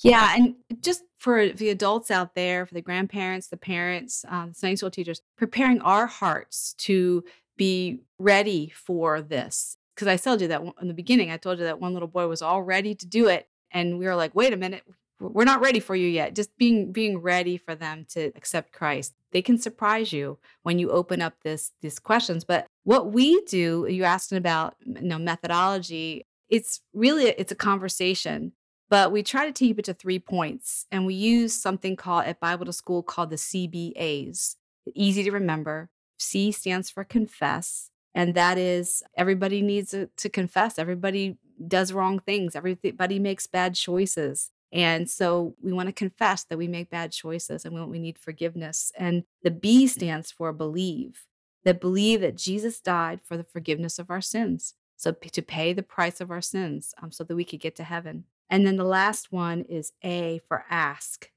Yeah. 0.03 0.35
And 0.35 0.53
just 0.81 1.01
for 1.17 1.49
the 1.49 1.69
adults 1.69 2.11
out 2.11 2.35
there, 2.35 2.67
for 2.67 2.75
the 2.75 2.83
grandparents, 2.83 3.47
the 3.47 3.57
parents, 3.57 4.23
um, 4.27 4.53
Sunday 4.53 4.75
school 4.75 4.91
teachers, 4.91 5.19
preparing 5.35 5.81
our 5.81 6.05
hearts 6.05 6.75
to 6.79 7.23
be 7.57 8.01
ready 8.19 8.71
for 8.75 9.19
this. 9.19 9.77
Because 9.95 10.07
I 10.07 10.17
told 10.17 10.41
you 10.41 10.47
that 10.49 10.61
in 10.79 10.87
the 10.87 10.93
beginning, 10.93 11.31
I 11.31 11.37
told 11.37 11.57
you 11.57 11.65
that 11.65 11.81
one 11.81 11.93
little 11.93 12.07
boy 12.07 12.27
was 12.27 12.43
all 12.43 12.61
ready 12.61 12.93
to 12.93 13.07
do 13.07 13.29
it. 13.29 13.47
And 13.71 13.97
we 13.97 14.05
were 14.05 14.15
like, 14.15 14.35
wait 14.35 14.53
a 14.53 14.57
minute, 14.57 14.83
we're 15.19 15.45
not 15.45 15.61
ready 15.61 15.79
for 15.79 15.95
you 15.95 16.07
yet. 16.07 16.35
Just 16.35 16.55
being 16.57 16.91
being 16.91 17.19
ready 17.19 17.57
for 17.57 17.75
them 17.75 18.05
to 18.09 18.31
accept 18.35 18.73
christ. 18.73 19.13
They 19.31 19.41
can 19.41 19.57
surprise 19.57 20.11
you 20.11 20.39
when 20.63 20.79
you 20.79 20.91
open 20.91 21.21
up 21.21 21.35
this 21.43 21.71
these 21.81 21.99
questions. 21.99 22.43
But 22.43 22.67
what 22.83 23.11
we 23.11 23.41
do 23.43 23.87
you're 23.89 24.05
asking 24.05 24.37
about 24.37 24.75
you 24.85 25.01
know 25.01 25.19
methodology 25.19 26.25
it's 26.49 26.81
really 26.93 27.25
it's 27.25 27.51
a 27.51 27.55
conversation. 27.55 28.53
But 28.87 29.11
we 29.11 29.23
try 29.23 29.47
to 29.47 29.51
keep 29.51 29.79
it 29.79 29.85
to 29.85 29.93
three 29.93 30.19
points 30.19 30.85
and 30.91 31.05
we 31.05 31.15
use 31.15 31.59
something 31.59 31.95
called 31.95 32.25
at 32.25 32.39
bible 32.39 32.65
to 32.65 32.73
school 32.73 33.01
called 33.01 33.29
the 33.29 33.35
cbas 33.35 34.55
easy 34.93 35.23
to 35.23 35.31
remember. 35.31 35.89
C 36.17 36.51
stands 36.51 36.89
for 36.89 37.03
confess 37.03 37.89
and 38.13 38.35
that 38.35 38.57
is 38.57 39.03
everybody 39.17 39.61
needs 39.61 39.91
to 39.91 40.29
confess. 40.29 40.77
Everybody 40.77 41.37
does 41.67 41.93
wrong 41.93 42.19
things. 42.19 42.55
Everybody 42.55 43.19
makes 43.19 43.47
bad 43.47 43.75
choices 43.75 44.51
and 44.75 45.09
so 45.09 45.55
we 45.61 45.71
want 45.71 45.87
to 45.87 45.93
confess 45.93 46.43
that 46.43 46.57
we 46.57 46.67
make 46.67 46.89
bad 46.89 47.13
choices 47.13 47.63
and 47.63 47.89
we, 47.89 47.97
need 47.97 48.19
forgiveness. 48.19 48.91
And 48.97 49.23
the 49.41 49.49
B 49.49 49.87
stands 49.87 50.33
for 50.33 50.51
believe, 50.51 51.23
that 51.63 51.79
believe 51.79 52.19
that 52.19 52.35
Jesus 52.35 52.81
died 52.81 53.21
for 53.23 53.37
the 53.37 53.45
forgiveness 53.45 53.99
of 53.99 54.09
our 54.09 54.19
sins. 54.19 54.73
So 54.97 55.13
to 55.13 55.41
pay 55.41 55.71
the 55.71 55.81
price 55.81 56.19
of 56.19 56.29
our 56.29 56.41
sins 56.41 56.93
um, 57.01 57.13
so 57.13 57.23
that 57.23 57.35
we 57.37 57.45
could 57.45 57.61
get 57.61 57.77
to 57.77 57.85
heaven. 57.85 58.25
And 58.49 58.67
then 58.67 58.75
the 58.75 58.83
last 58.83 59.31
one 59.31 59.61
is 59.61 59.93
A 60.03 60.41
for 60.45 60.65
ask. 60.69 61.31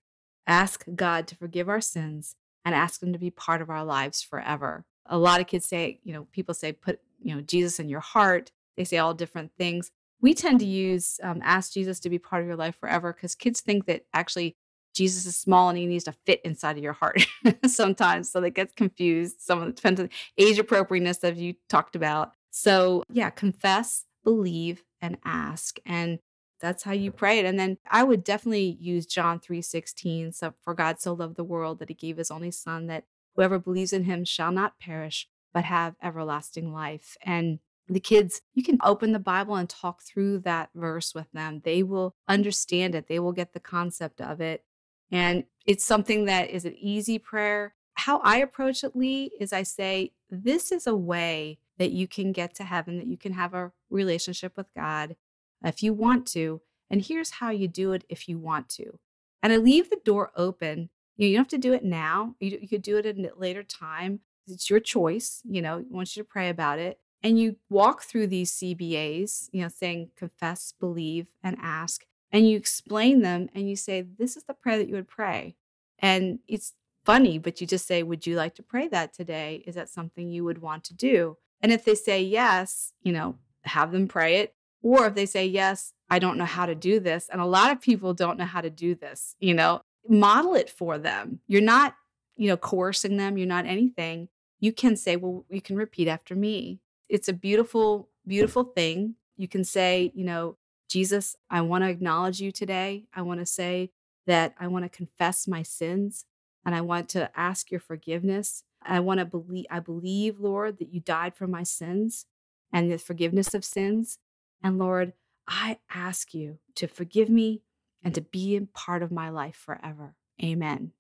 Ask 0.45 0.85
God 0.97 1.29
to 1.29 1.37
forgive 1.37 1.69
our 1.69 1.81
sins 1.81 2.35
and 2.65 2.75
ask 2.75 3.01
Him 3.01 3.13
to 3.13 3.21
be 3.21 3.31
part 3.31 3.63
of 3.63 3.71
our 3.71 3.85
lives 3.85 4.21
forever. 4.21 4.85
A 5.07 5.17
lot 5.17 5.41
of 5.41 5.47
kids 5.47 5.65
say, 5.65 6.01
you 6.03 6.13
know, 6.13 6.27
people 6.33 6.55
say, 6.55 6.73
put, 6.73 7.01
you 7.23 7.37
know, 7.37 7.41
Jesus 7.41 7.79
in 7.79 7.89
your 7.89 8.01
heart. 8.01 8.51
They 8.77 8.85
say 8.85 8.99
all 8.99 9.15
different 9.15 9.53
things 9.57 9.93
we 10.21 10.35
tend 10.35 10.61
to 10.61 10.67
use 10.67 11.21
um, 11.23 11.41
ask 11.45 11.73
Jesus 11.73 12.01
to 12.01 12.11
be 12.11 12.19
part 12.19 12.43
of 12.43 12.49
your 12.49 12.57
life 12.57 12.77
forever 12.77 13.13
because 13.13 13.35
kids 13.35 13.61
think 13.61 13.87
that 13.87 14.03
actually 14.13 14.57
Jesus 14.95 15.27
is 15.27 15.37
small 15.37 15.69
and 15.69 15.79
he 15.79 15.87
needs 15.87 16.05
to 16.05 16.13
fit 16.27 16.41
inside 16.45 16.77
of 16.77 16.83
your 16.83 16.93
heart 16.93 17.27
sometimes. 17.67 18.31
So 18.31 18.41
they 18.41 18.51
get 18.51 18.75
confused. 18.75 19.41
Some 19.41 19.63
of 19.63 19.69
it 19.69 19.77
depends 19.77 20.01
on 20.01 20.11
age 20.37 20.59
appropriateness 20.59 21.19
that 21.19 21.37
you 21.37 21.55
talked 21.69 21.95
about. 21.95 22.33
So 22.51 23.05
yeah, 23.13 23.31
confess, 23.31 24.07
believe, 24.25 24.83
and 25.01 25.19
ask. 25.25 25.79
And 25.87 26.19
that's 26.61 26.83
how 26.83 26.93
you 26.93 27.13
pray 27.13 27.39
it. 27.39 27.45
And 27.45 27.59
then 27.59 27.79
I 27.89 28.03
would 28.03 28.25
definitely 28.25 28.77
use 28.81 29.07
John 29.07 29.39
3 29.39 29.63
16. 29.63 30.33
So 30.33 30.55
for 30.63 30.75
God 30.75 31.01
so 31.01 31.13
loved 31.13 31.37
the 31.37 31.45
world 31.45 31.79
that 31.79 31.89
he 31.89 31.95
gave 31.95 32.17
his 32.17 32.31
only 32.31 32.51
son 32.51 32.89
that 32.89 33.05
whoever 33.37 33.59
believes 33.59 33.93
in 33.93 34.05
him 34.05 34.25
shall 34.25 34.51
not 34.51 34.81
perish, 34.81 35.29
but 35.55 35.65
have 35.65 35.95
everlasting 36.03 36.73
life. 36.73 37.17
And 37.23 37.61
the 37.89 38.01
kids, 38.01 38.43
you 38.55 38.63
can 38.63 38.79
open 38.83 39.13
the 39.13 39.19
Bible 39.19 39.55
and 39.57 39.69
talk 39.69 40.03
through 40.03 40.41
that 40.41 40.71
verse 40.75 41.15
with 41.15 41.31
them. 41.33 41.63
They 41.65 41.83
will 41.83 42.15
understand 42.29 42.95
it, 42.95 43.09
they 43.09 43.19
will 43.19 43.33
get 43.33 43.53
the 43.53 43.61
concept 43.61 44.21
of 44.21 44.41
it. 44.41 44.65
And 45.11 45.45
it's 45.67 45.85
something 45.85 46.27
that 46.27 46.51
is 46.51 46.65
an 46.65 46.77
easy 46.79 47.19
prayer. 47.19 47.75
How 47.95 48.19
I 48.19 48.39
approach 48.39 48.85
it, 48.85 48.95
Lee, 48.95 49.33
is 49.41 49.53
I 49.53 49.63
say, 49.63 50.13
This 50.31 50.71
is 50.71 50.87
a 50.87 50.95
way 50.95 51.59
that 51.79 51.93
you 51.93 52.07
can 52.07 52.33
get 52.33 52.55
to 52.57 52.65
heaven, 52.65 52.99
that 52.99 53.07
you 53.07 53.17
can 53.17 53.33
have 53.33 53.55
a 53.55 53.73
relationship 53.91 54.57
with 54.57 54.67
God 54.75 55.17
if 55.65 55.83
you 55.83 55.95
want 55.95 56.27
to. 56.29 56.61
And 56.91 57.03
here's 57.03 57.31
how 57.31 57.51
you 57.51 57.69
do 57.69 57.93
it 57.93 58.05
if 58.09 58.29
you 58.29 58.39
want 58.39 58.69
to. 58.71 58.99
And 59.43 59.53
I 59.53 59.57
leave 59.57 59.91
the 59.91 60.01
door 60.05 60.33
open. 60.37 60.91
You, 61.17 61.31
don't 61.31 61.41
have 61.41 61.49
to 61.49 61.59
do 61.59 61.73
it 61.73 61.85
now. 61.85 62.35
You, 62.41 62.59
you 62.61 62.69
could 62.69 62.83
do 62.83 62.97
it 62.97 63.07
at 63.07 63.17
a 63.17 63.31
later 63.37 63.63
time. 63.63 64.21
It's 64.47 64.71
your 64.71 64.81
choice. 64.81 65.43
You 65.45 65.63
know, 65.63 65.79
I 65.79 65.83
want 65.89 66.17
you 66.17 66.23
to 66.23 66.29
pray 66.29 66.49
about 66.49 66.79
it. 66.79 66.99
And 67.23 67.39
you 67.39 67.57
walk 67.69 68.03
through 68.03 68.29
these 68.29 68.53
CBAs, 68.53 69.49
you 69.53 69.63
know, 69.63 69.69
saying 69.69 70.11
confess, 70.17 70.73
believe, 70.79 71.33
and 71.43 71.57
ask. 71.61 72.05
And 72.31 72.49
you 72.49 72.57
explain 72.57 73.23
them 73.23 73.49
and 73.55 73.69
you 73.69 73.77
say, 73.77 74.03
this 74.03 74.37
is 74.37 74.45
the 74.45 74.55
prayer 74.55 74.79
that 74.79 74.89
you 74.89 74.95
would 74.95 75.09
pray. 75.09 75.57
And 75.99 76.39
it's 76.47 76.75
funny, 77.05 77.39
but 77.39 77.61
you 77.61 77.67
just 77.67 77.87
say, 77.87 78.03
would 78.03 78.27
you 78.27 78.37
like 78.37 78.55
to 78.57 78.63
pray 78.63 78.87
that 78.89 79.13
today? 79.15 79.65
Is 79.67 79.75
that 79.75 79.89
something 79.89 80.31
you 80.31 80.45
would 80.45 80.61
want 80.61 80.85
to 80.85 80.95
do? 80.95 81.39
And 81.61 81.73
if 81.73 81.85
they 81.85 81.95
say 81.95 82.23
yes, 82.23 82.93
you 83.03 83.13
know, 83.13 83.37
have 83.65 83.93
them 83.93 84.07
pray 84.07 84.37
it. 84.37 84.55
Or 84.83 85.07
if 85.07 85.15
they 85.15 85.27
say, 85.27 85.45
yes, 85.45 85.93
I 86.09 86.21
don't 86.21 86.39
know 86.39 86.45
how 86.45 86.67
to 86.67 86.75
do 86.75 87.01
this. 87.01 87.29
And 87.33 87.41
a 87.41 87.47
lot 87.47 87.73
of 87.73 87.81
people 87.81 88.15
don't 88.15 88.39
know 88.39 88.45
how 88.45 88.61
to 88.61 88.71
do 88.71 88.95
this, 88.95 89.35
you 89.41 89.55
know, 89.55 89.81
model 90.09 90.55
it 90.55 90.71
for 90.71 90.99
them. 90.99 91.41
You're 91.49 91.63
not, 91.63 91.97
you 92.37 92.47
know, 92.47 92.57
coercing 92.57 93.17
them, 93.17 93.37
you're 93.37 93.47
not 93.47 93.67
anything. 93.67 94.29
You 94.61 94.73
can 94.73 94.97
say, 94.97 95.17
well, 95.17 95.45
you 95.49 95.61
can 95.61 95.77
repeat 95.77 96.07
after 96.09 96.37
me. 96.37 96.81
It's 97.09 97.29
a 97.29 97.33
beautiful, 97.33 98.09
beautiful 98.27 98.65
thing. 98.65 99.15
You 99.37 99.49
can 99.49 99.65
say, 99.65 100.13
you 100.15 100.25
know, 100.25 100.57
Jesus, 100.89 101.37
I 101.51 101.61
want 101.61 101.85
to 101.85 101.91
acknowledge 101.91 102.41
you 102.41 102.51
today. 102.51 103.05
I 103.15 103.23
want 103.23 103.41
to 103.41 103.47
say 103.47 103.91
that 104.27 104.55
I 104.59 104.67
want 104.69 104.85
to 104.85 104.89
confess 104.89 105.47
my 105.47 105.63
sins 105.63 106.25
and 106.65 106.75
I 106.75 106.81
want 106.81 107.09
to 107.11 107.31
ask 107.39 107.71
your 107.71 107.81
forgiveness. 107.81 108.63
I 108.83 109.01
want 109.01 109.21
to 109.21 109.25
believe, 109.25 109.67
I 109.71 109.81
believe, 109.81 110.41
Lord, 110.41 110.79
that 110.79 110.93
you 110.93 111.01
died 111.01 111.35
for 111.35 111.47
my 111.47 111.63
sins 111.63 112.27
and 112.73 112.91
the 112.91 112.99
forgiveness 112.99 113.55
of 113.55 113.65
sins. 113.65 114.19
And 114.63 114.79
Lord, 114.79 115.13
I 115.47 115.79
ask 115.91 116.35
you 116.35 116.59
to 116.77 116.87
forgive 116.87 117.29
me 117.29 117.63
and 118.03 118.15
to 118.15 118.21
be 118.21 118.57
a 118.57 118.63
part 118.63 119.03
of 119.03 119.11
my 119.11 119.31
life 119.31 119.57
forever. 119.57 120.15
Amen. 120.43 120.93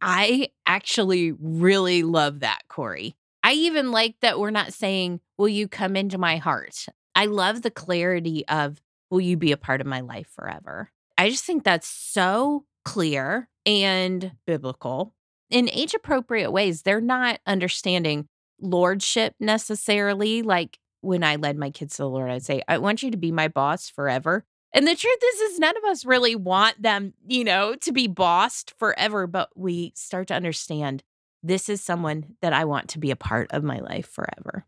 I 0.00 0.50
actually 0.66 1.32
really 1.32 2.02
love 2.02 2.40
that, 2.40 2.62
Kori. 2.68 3.16
I 3.44 3.52
even 3.52 3.92
like 3.92 4.16
that 4.22 4.40
we're 4.40 4.50
not 4.50 4.72
saying, 4.72 5.20
Will 5.36 5.48
you 5.48 5.68
come 5.68 5.94
into 5.94 6.16
my 6.18 6.38
heart? 6.38 6.86
I 7.14 7.26
love 7.26 7.62
the 7.62 7.70
clarity 7.70 8.48
of, 8.48 8.80
Will 9.10 9.20
you 9.20 9.36
be 9.36 9.52
a 9.52 9.58
part 9.58 9.82
of 9.82 9.86
my 9.86 10.00
life 10.00 10.28
forever? 10.34 10.90
I 11.18 11.28
just 11.28 11.44
think 11.44 11.62
that's 11.62 11.86
so 11.86 12.64
clear 12.84 13.48
and 13.66 14.32
biblical 14.46 15.14
in 15.50 15.68
age 15.70 15.94
appropriate 15.94 16.50
ways. 16.50 16.82
They're 16.82 17.00
not 17.00 17.38
understanding 17.46 18.28
lordship 18.60 19.34
necessarily. 19.38 20.42
Like 20.42 20.78
when 21.02 21.22
I 21.22 21.36
led 21.36 21.58
my 21.58 21.70
kids 21.70 21.96
to 21.96 22.02
the 22.02 22.08
Lord, 22.08 22.30
I'd 22.30 22.44
say, 22.44 22.62
I 22.66 22.78
want 22.78 23.02
you 23.02 23.10
to 23.10 23.16
be 23.16 23.30
my 23.30 23.48
boss 23.48 23.90
forever. 23.90 24.44
And 24.72 24.88
the 24.88 24.96
truth 24.96 25.18
is, 25.22 25.52
is 25.52 25.58
none 25.60 25.76
of 25.76 25.84
us 25.84 26.04
really 26.04 26.34
want 26.34 26.82
them, 26.82 27.12
you 27.28 27.44
know, 27.44 27.76
to 27.76 27.92
be 27.92 28.08
bossed 28.08 28.74
forever, 28.78 29.26
but 29.26 29.50
we 29.54 29.92
start 29.94 30.28
to 30.28 30.34
understand 30.34 31.04
this 31.44 31.68
is 31.68 31.82
someone 31.82 32.24
that 32.40 32.54
I 32.54 32.64
want 32.64 32.88
to 32.90 32.98
be 32.98 33.10
a 33.10 33.16
part 33.16 33.52
of 33.52 33.62
my 33.62 33.78
life 33.78 34.08
forever. 34.10 34.64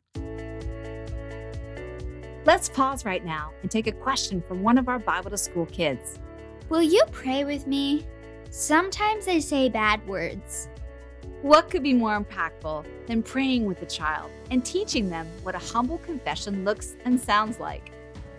Let's 2.44 2.68
pause 2.68 3.06
right 3.06 3.24
now 3.24 3.50
and 3.62 3.70
take 3.70 3.86
a 3.86 3.92
question 3.92 4.42
from 4.42 4.62
one 4.62 4.76
of 4.76 4.86
our 4.86 4.98
Bible 4.98 5.30
to 5.30 5.38
School 5.38 5.64
kids. 5.66 6.18
Will 6.68 6.82
you 6.82 7.02
pray 7.10 7.44
with 7.44 7.66
me? 7.66 8.06
Sometimes 8.50 9.26
I 9.26 9.38
say 9.38 9.70
bad 9.70 10.06
words. 10.06 10.68
What 11.40 11.70
could 11.70 11.82
be 11.82 11.94
more 11.94 12.20
impactful 12.20 12.84
than 13.06 13.22
praying 13.22 13.64
with 13.64 13.80
a 13.80 13.86
child 13.86 14.30
and 14.50 14.64
teaching 14.64 15.08
them 15.08 15.26
what 15.42 15.54
a 15.54 15.58
humble 15.58 15.98
confession 15.98 16.64
looks 16.64 16.94
and 17.06 17.18
sounds 17.18 17.58
like? 17.58 17.90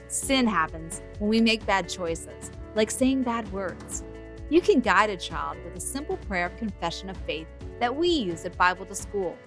Sin 0.10 0.46
happens 0.46 1.01
when 1.17 1.29
we 1.29 1.41
make 1.41 1.65
bad 1.65 1.89
choices, 1.89 2.51
like 2.75 2.91
saying 2.91 3.24
bad 3.24 3.51
words. 3.51 4.03
You 4.50 4.62
can 4.62 4.80
guide 4.80 5.10
a 5.10 5.18
child 5.18 5.58
with 5.66 5.75
a 5.75 5.80
simple 5.82 6.16
prayer 6.16 6.46
of 6.46 6.56
confession 6.56 7.10
of 7.10 7.18
faith 7.18 7.48
that 7.82 7.94
we 7.94 8.08
use 8.08 8.46
at 8.46 8.58
Bible 8.58 8.86
to 8.86 8.96
School. 8.96 9.38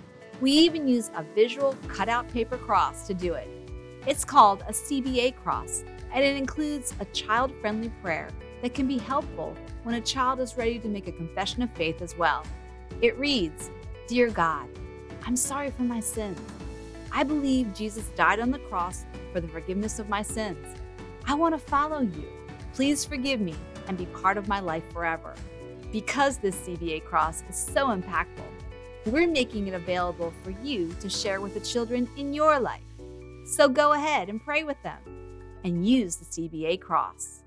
We 0.42 0.52
even 0.52 0.86
use 0.86 1.10
a 1.14 1.24
visual 1.34 1.74
cutout 1.88 2.28
paper 2.28 2.58
cross 2.58 3.06
to 3.06 3.14
do 3.14 3.32
it. 3.32 3.48
It's 4.06 4.26
called 4.26 4.60
a 4.68 4.72
CBA 4.72 5.36
cross, 5.36 5.84
and 6.12 6.22
it 6.22 6.36
includes 6.36 6.92
a 7.00 7.06
child 7.06 7.50
friendly 7.62 7.88
prayer 8.02 8.28
that 8.60 8.74
can 8.74 8.86
be 8.86 8.98
helpful 8.98 9.56
when 9.84 9.94
a 9.94 10.02
child 10.02 10.38
is 10.38 10.58
ready 10.58 10.78
to 10.78 10.88
make 10.88 11.08
a 11.08 11.12
confession 11.12 11.62
of 11.62 11.70
faith 11.72 12.02
as 12.02 12.14
well. 12.18 12.44
It 13.00 13.18
reads 13.18 13.70
Dear 14.06 14.28
God, 14.28 14.68
I'm 15.24 15.36
sorry 15.36 15.70
for 15.70 15.82
my 15.82 16.00
sins. 16.00 16.38
I 17.10 17.24
believe 17.24 17.72
Jesus 17.72 18.10
died 18.16 18.38
on 18.38 18.50
the 18.50 18.58
cross 18.58 19.06
for 19.32 19.40
the 19.40 19.48
forgiveness 19.48 19.98
of 19.98 20.10
my 20.10 20.20
sins. 20.20 20.76
I 21.26 21.34
want 21.34 21.54
to 21.54 21.58
follow 21.58 22.00
you. 22.00 22.28
Please 22.74 23.04
forgive 23.04 23.40
me 23.40 23.54
and 23.86 23.98
be 23.98 24.06
part 24.06 24.36
of 24.36 24.48
my 24.48 24.60
life 24.60 24.84
forever. 24.92 25.34
Because 25.92 26.38
this 26.38 26.56
CBA 26.56 27.04
cross 27.04 27.42
is 27.48 27.56
so 27.56 27.88
impactful, 27.88 28.46
we're 29.06 29.28
making 29.28 29.66
it 29.66 29.74
available 29.74 30.32
for 30.42 30.50
you 30.62 30.94
to 31.00 31.08
share 31.08 31.40
with 31.40 31.54
the 31.54 31.60
children 31.60 32.08
in 32.16 32.32
your 32.32 32.60
life. 32.60 32.82
So 33.44 33.68
go 33.68 33.92
ahead 33.92 34.28
and 34.28 34.42
pray 34.42 34.62
with 34.62 34.80
them 34.82 34.98
and 35.64 35.86
use 35.86 36.16
the 36.16 36.24
CBA 36.24 36.80
cross. 36.80 37.42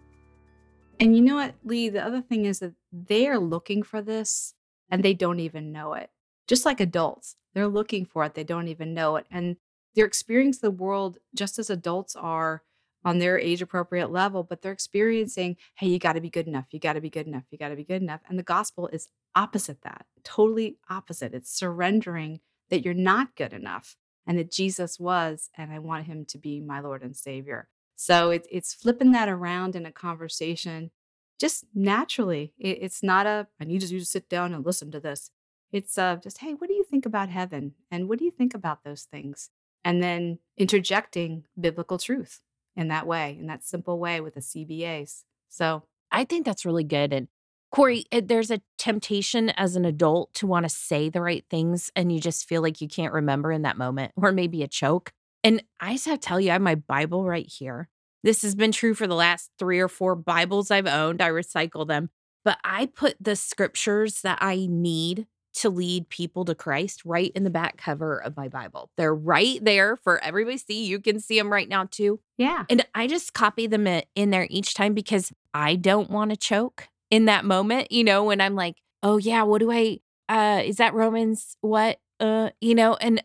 And 1.00 1.16
you 1.16 1.22
know 1.22 1.36
what, 1.36 1.56
Lee? 1.64 1.90
The 1.90 2.04
other 2.04 2.22
thing 2.22 2.46
is 2.46 2.60
that 2.60 2.74
they 2.92 3.28
are 3.28 3.40
looking 3.40 3.84
for 3.84 4.02
this 4.02 4.54
and 4.90 5.04
they 5.04 5.14
don't 5.14 5.40
even 5.40 5.72
know 5.72 5.94
it. 5.94 6.10
Just 6.48 6.66
like 6.66 6.80
adults, 6.80 7.36
they're 7.54 7.68
looking 7.68 8.06
for 8.06 8.26
it, 8.26 8.34
they 8.34 8.44
don't 8.44 8.68
even 8.68 8.94
know 8.94 9.16
it. 9.16 9.26
And 9.32 9.58
they're 9.96 10.06
experiencing 10.06 10.62
the 10.62 10.72
world 10.72 11.18
just 11.36 11.60
as 11.60 11.70
adults 11.70 12.16
are 12.16 12.64
on 13.06 13.20
their 13.20 13.38
age 13.40 13.62
appropriate 13.62 14.12
level, 14.12 14.44
but 14.44 14.62
they're 14.62 14.72
experiencing, 14.72 15.58
hey, 15.76 15.88
you 15.88 16.00
got 16.00 16.14
to 16.14 16.22
be 16.22 16.30
good 16.30 16.48
enough. 16.48 16.66
You 16.72 16.80
got 16.80 16.94
to 16.94 17.02
be 17.02 17.10
good 17.10 17.28
enough. 17.28 17.44
You 17.52 17.58
got 17.58 17.70
to 17.70 17.76
be 17.76 17.84
good 17.84 18.02
enough. 18.02 18.22
And 18.28 18.40
the 18.40 18.44
gospel 18.44 18.88
is 18.88 19.10
opposite 19.36 19.82
that, 19.82 20.06
totally 20.24 20.78
opposite. 20.90 21.34
It's 21.34 21.52
surrendering 21.52 22.40
that 22.70 22.84
you're 22.84 22.94
not 22.94 23.36
good 23.36 23.54
enough 23.54 23.96
and 24.26 24.38
that 24.38 24.52
Jesus 24.52 25.00
was, 25.00 25.50
and 25.58 25.72
I 25.72 25.80
want 25.80 26.06
him 26.06 26.26
to 26.26 26.38
be 26.38 26.62
my 26.62 26.80
Lord 26.80 27.04
and 27.04 27.16
Savior. 27.16 27.68
So 27.96 28.32
it, 28.32 28.48
it's 28.50 28.74
flipping 28.74 29.12
that 29.12 29.30
around 29.30 29.76
in 29.76 29.86
a 29.86 29.92
conversation 29.92 30.92
just 31.40 31.66
naturally. 31.74 32.54
It, 32.58 32.80
it's 32.82 33.04
not 33.04 33.28
a, 33.28 33.48
I 33.60 33.66
need 33.66 33.84
you 33.84 34.00
to 34.00 34.06
sit 34.06 34.30
down 34.30 34.54
and 34.54 34.66
listen 34.66 34.92
to 34.92 35.00
this. 35.00 35.30
It's 35.72 35.98
uh, 35.98 36.18
just, 36.18 36.38
hey, 36.38 36.54
what 36.54 36.68
do 36.68 36.74
you 36.74 36.84
think 36.84 37.06
about 37.06 37.30
heaven? 37.30 37.74
And 37.92 38.08
what 38.08 38.20
do 38.20 38.26
you 38.26 38.32
think 38.32 38.54
about 38.54 38.84
those 38.84 39.04
things? 39.04 39.50
And 39.84 40.02
then 40.02 40.40
interjecting 40.58 41.44
biblical 41.60 41.98
truth 41.98 42.42
in 42.76 42.88
that 42.90 43.08
way, 43.08 43.38
in 43.40 43.48
that 43.48 43.64
simple 43.64 44.00
way 44.00 44.22
with 44.22 44.36
the 44.36 44.42
CBAs. 44.42 45.24
So 45.50 45.84
I 46.12 46.24
think 46.24 46.46
that's 46.46 46.66
really 46.66 46.84
good. 46.84 47.14
And 47.14 47.28
Kori, 47.72 48.06
it, 48.12 48.28
there's 48.28 48.52
a 48.52 48.62
temptation 48.78 49.50
as 49.52 49.76
an 49.76 49.86
adult 49.86 50.34
to 50.36 50.48
want 50.48 50.64
to 50.66 50.70
say 50.70 51.10
the 51.10 51.22
right 51.22 51.44
things 51.50 51.92
and 51.96 52.12
you 52.12 52.20
just 52.20 52.48
feel 52.48 52.62
like 52.62 52.82
you 52.82 52.88
can't 52.88 53.14
remember 53.14 53.52
in 53.52 53.64
that 53.64 53.78
moment, 53.78 54.12
or 54.18 54.32
maybe 54.32 54.64
a 54.64 54.68
choke. 54.68 55.12
And 55.44 55.64
I 55.80 55.94
just 55.94 56.06
have 56.06 56.20
to 56.20 56.28
tell 56.28 56.40
you, 56.40 56.50
I 56.52 56.54
have 56.54 56.62
my 56.62 56.76
Bible 56.76 57.26
right 57.26 57.48
here. 57.48 57.90
This 58.24 58.44
has 58.44 58.56
been 58.56 58.72
true 58.72 58.94
for 58.94 59.08
the 59.08 59.16
last 59.16 59.52
three 59.60 59.80
or 59.80 59.90
four 59.90 60.16
Bibles 60.16 60.72
I've 60.72 60.88
owned. 60.88 61.22
I 61.22 61.30
recycle 61.30 61.86
them, 61.86 62.10
but 62.46 62.58
I 62.64 62.86
put 62.86 63.16
the 63.20 63.36
scriptures 63.36 64.22
that 64.22 64.38
I 64.40 64.68
need 64.70 65.28
to 65.54 65.70
lead 65.70 66.10
people 66.10 66.46
to 66.46 66.56
Christ 66.56 67.04
right 67.06 67.32
in 67.36 67.44
the 67.44 67.50
back 67.50 67.78
cover 67.78 68.18
of 68.18 68.36
my 68.36 68.48
Bible. 68.48 68.90
They're 68.98 69.14
right 69.14 69.64
there 69.64 69.96
for 69.98 70.24
everybody 70.24 70.58
to 70.58 70.64
see. 70.64 70.86
You 70.86 71.00
can 71.00 71.20
see 71.20 71.38
them 71.38 71.52
right 71.52 71.70
now 71.70 71.86
too. 71.86 72.20
Yeah. 72.38 72.66
And 72.70 72.86
I 72.96 73.08
just 73.08 73.34
copy 73.34 73.68
them 73.68 73.88
in 74.16 74.30
there 74.32 74.48
each 74.50 74.74
time 74.74 74.94
because 74.94 75.32
I 75.54 75.76
don't 75.76 76.10
want 76.10 76.32
to 76.32 76.38
choke 76.38 76.88
in 77.12 77.26
that 77.26 77.46
moment, 77.46 77.92
you 77.92 78.04
know, 78.04 78.24
when 78.24 78.42
I'm 78.42 78.56
like, 78.56 78.78
"Oh 79.04 79.18
yeah, 79.18 79.44
what 79.44 79.60
do 79.60 79.72
I 79.72 80.00
uh 80.30 80.62
is 80.64 80.78
that 80.78 80.94
Romans 80.94 81.58
what?" 81.62 82.00
Uh, 82.20 82.50
you 82.62 82.74
know, 82.74 82.96
and 82.96 83.22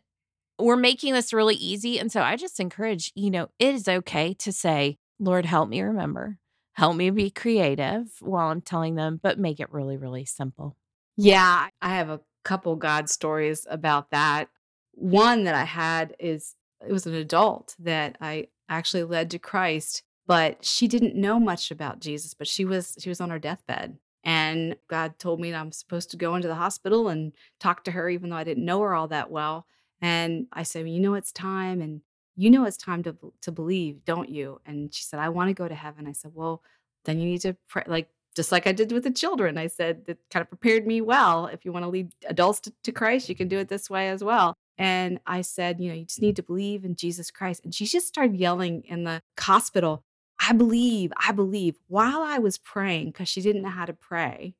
we're 0.58 0.76
making 0.76 1.14
this 1.14 1.32
really 1.32 1.54
easy. 1.54 1.98
And 1.98 2.10
so 2.10 2.22
I 2.22 2.36
just 2.36 2.58
encourage, 2.60 3.12
you 3.14 3.30
know, 3.30 3.48
it 3.58 3.74
is 3.74 3.88
okay 3.88 4.34
to 4.34 4.52
say, 4.52 4.98
Lord, 5.20 5.46
help 5.46 5.68
me 5.68 5.80
remember, 5.80 6.38
help 6.72 6.96
me 6.96 7.10
be 7.10 7.30
creative 7.30 8.08
while 8.20 8.50
I'm 8.50 8.60
telling 8.60 8.96
them, 8.96 9.20
but 9.22 9.38
make 9.38 9.60
it 9.60 9.72
really, 9.72 9.96
really 9.96 10.24
simple. 10.24 10.76
Yeah, 11.20 11.66
I 11.82 11.88
have 11.96 12.10
a 12.10 12.20
couple 12.44 12.76
God 12.76 13.10
stories 13.10 13.66
about 13.68 14.12
that. 14.12 14.48
One 14.92 15.44
that 15.44 15.54
I 15.56 15.64
had 15.64 16.14
is 16.20 16.54
it 16.86 16.92
was 16.92 17.06
an 17.06 17.14
adult 17.14 17.74
that 17.80 18.16
I 18.20 18.46
actually 18.68 19.02
led 19.02 19.28
to 19.32 19.38
Christ, 19.40 20.04
but 20.28 20.64
she 20.64 20.86
didn't 20.86 21.16
know 21.16 21.40
much 21.40 21.72
about 21.72 21.98
Jesus, 21.98 22.34
but 22.34 22.46
she 22.46 22.64
was 22.64 22.96
she 23.00 23.08
was 23.08 23.20
on 23.20 23.30
her 23.30 23.38
deathbed. 23.40 23.98
And 24.22 24.76
God 24.88 25.18
told 25.18 25.40
me 25.40 25.52
I'm 25.52 25.72
supposed 25.72 26.10
to 26.12 26.16
go 26.16 26.36
into 26.36 26.46
the 26.46 26.54
hospital 26.54 27.08
and 27.08 27.32
talk 27.58 27.82
to 27.84 27.90
her 27.92 28.08
even 28.08 28.30
though 28.30 28.36
I 28.36 28.44
didn't 28.44 28.64
know 28.64 28.80
her 28.82 28.94
all 28.94 29.08
that 29.08 29.30
well. 29.30 29.66
And 30.00 30.46
I 30.52 30.62
said, 30.62 30.84
well, 30.84 30.92
you 30.92 31.00
know, 31.00 31.14
it's 31.14 31.32
time. 31.32 31.80
And, 31.80 32.02
you 32.36 32.50
know 32.50 32.64
it's 32.64 32.76
time 32.76 33.02
to 33.02 33.16
to 33.42 33.50
believe, 33.50 34.04
don't 34.04 34.28
you? 34.28 34.60
And 34.64 34.94
she 34.94 35.02
said, 35.02 35.18
I 35.18 35.30
want 35.30 35.48
to 35.48 35.54
go 35.54 35.66
to 35.66 35.74
heaven. 35.74 36.06
I 36.06 36.12
said, 36.12 36.30
well, 36.34 36.62
then 37.04 37.18
you 37.18 37.26
need 37.26 37.40
to 37.40 37.56
pray, 37.68 37.82
like 37.88 38.08
just 38.38 38.52
like 38.52 38.68
I 38.68 38.72
did 38.72 38.92
with 38.92 39.02
the 39.02 39.10
children. 39.10 39.58
I 39.58 39.66
said 39.66 40.06
that 40.06 40.18
kind 40.30 40.42
of 40.42 40.48
prepared 40.48 40.86
me 40.86 41.00
well. 41.00 41.46
If 41.46 41.64
you 41.64 41.72
want 41.72 41.84
to 41.84 41.88
lead 41.88 42.12
adults 42.28 42.60
to, 42.60 42.72
to 42.84 42.92
Christ, 42.92 43.28
you 43.28 43.34
can 43.34 43.48
do 43.48 43.58
it 43.58 43.68
this 43.68 43.90
way 43.90 44.08
as 44.10 44.22
well. 44.22 44.54
And 44.78 45.18
I 45.26 45.40
said, 45.40 45.80
you 45.80 45.88
know, 45.88 45.96
you 45.96 46.04
just 46.04 46.22
need 46.22 46.36
to 46.36 46.42
believe 46.44 46.84
in 46.84 46.94
Jesus 46.94 47.32
Christ. 47.32 47.64
And 47.64 47.74
she 47.74 47.84
just 47.84 48.06
started 48.06 48.36
yelling 48.36 48.84
in 48.84 49.02
the 49.02 49.22
hospital, 49.40 50.04
I 50.40 50.52
believe, 50.52 51.12
I 51.18 51.32
believe, 51.32 51.74
while 51.88 52.22
I 52.22 52.38
was 52.38 52.58
praying, 52.58 53.06
because 53.06 53.28
she 53.28 53.40
didn't 53.40 53.62
know 53.62 53.70
how 53.70 53.86
to 53.86 53.92
pray. 53.92 54.54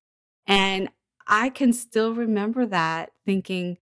And 0.45 0.89
I 1.29 1.49
can 1.49 1.73
still 1.73 2.15
remember 2.15 2.67
that 2.67 3.13
thinking, 3.25 3.79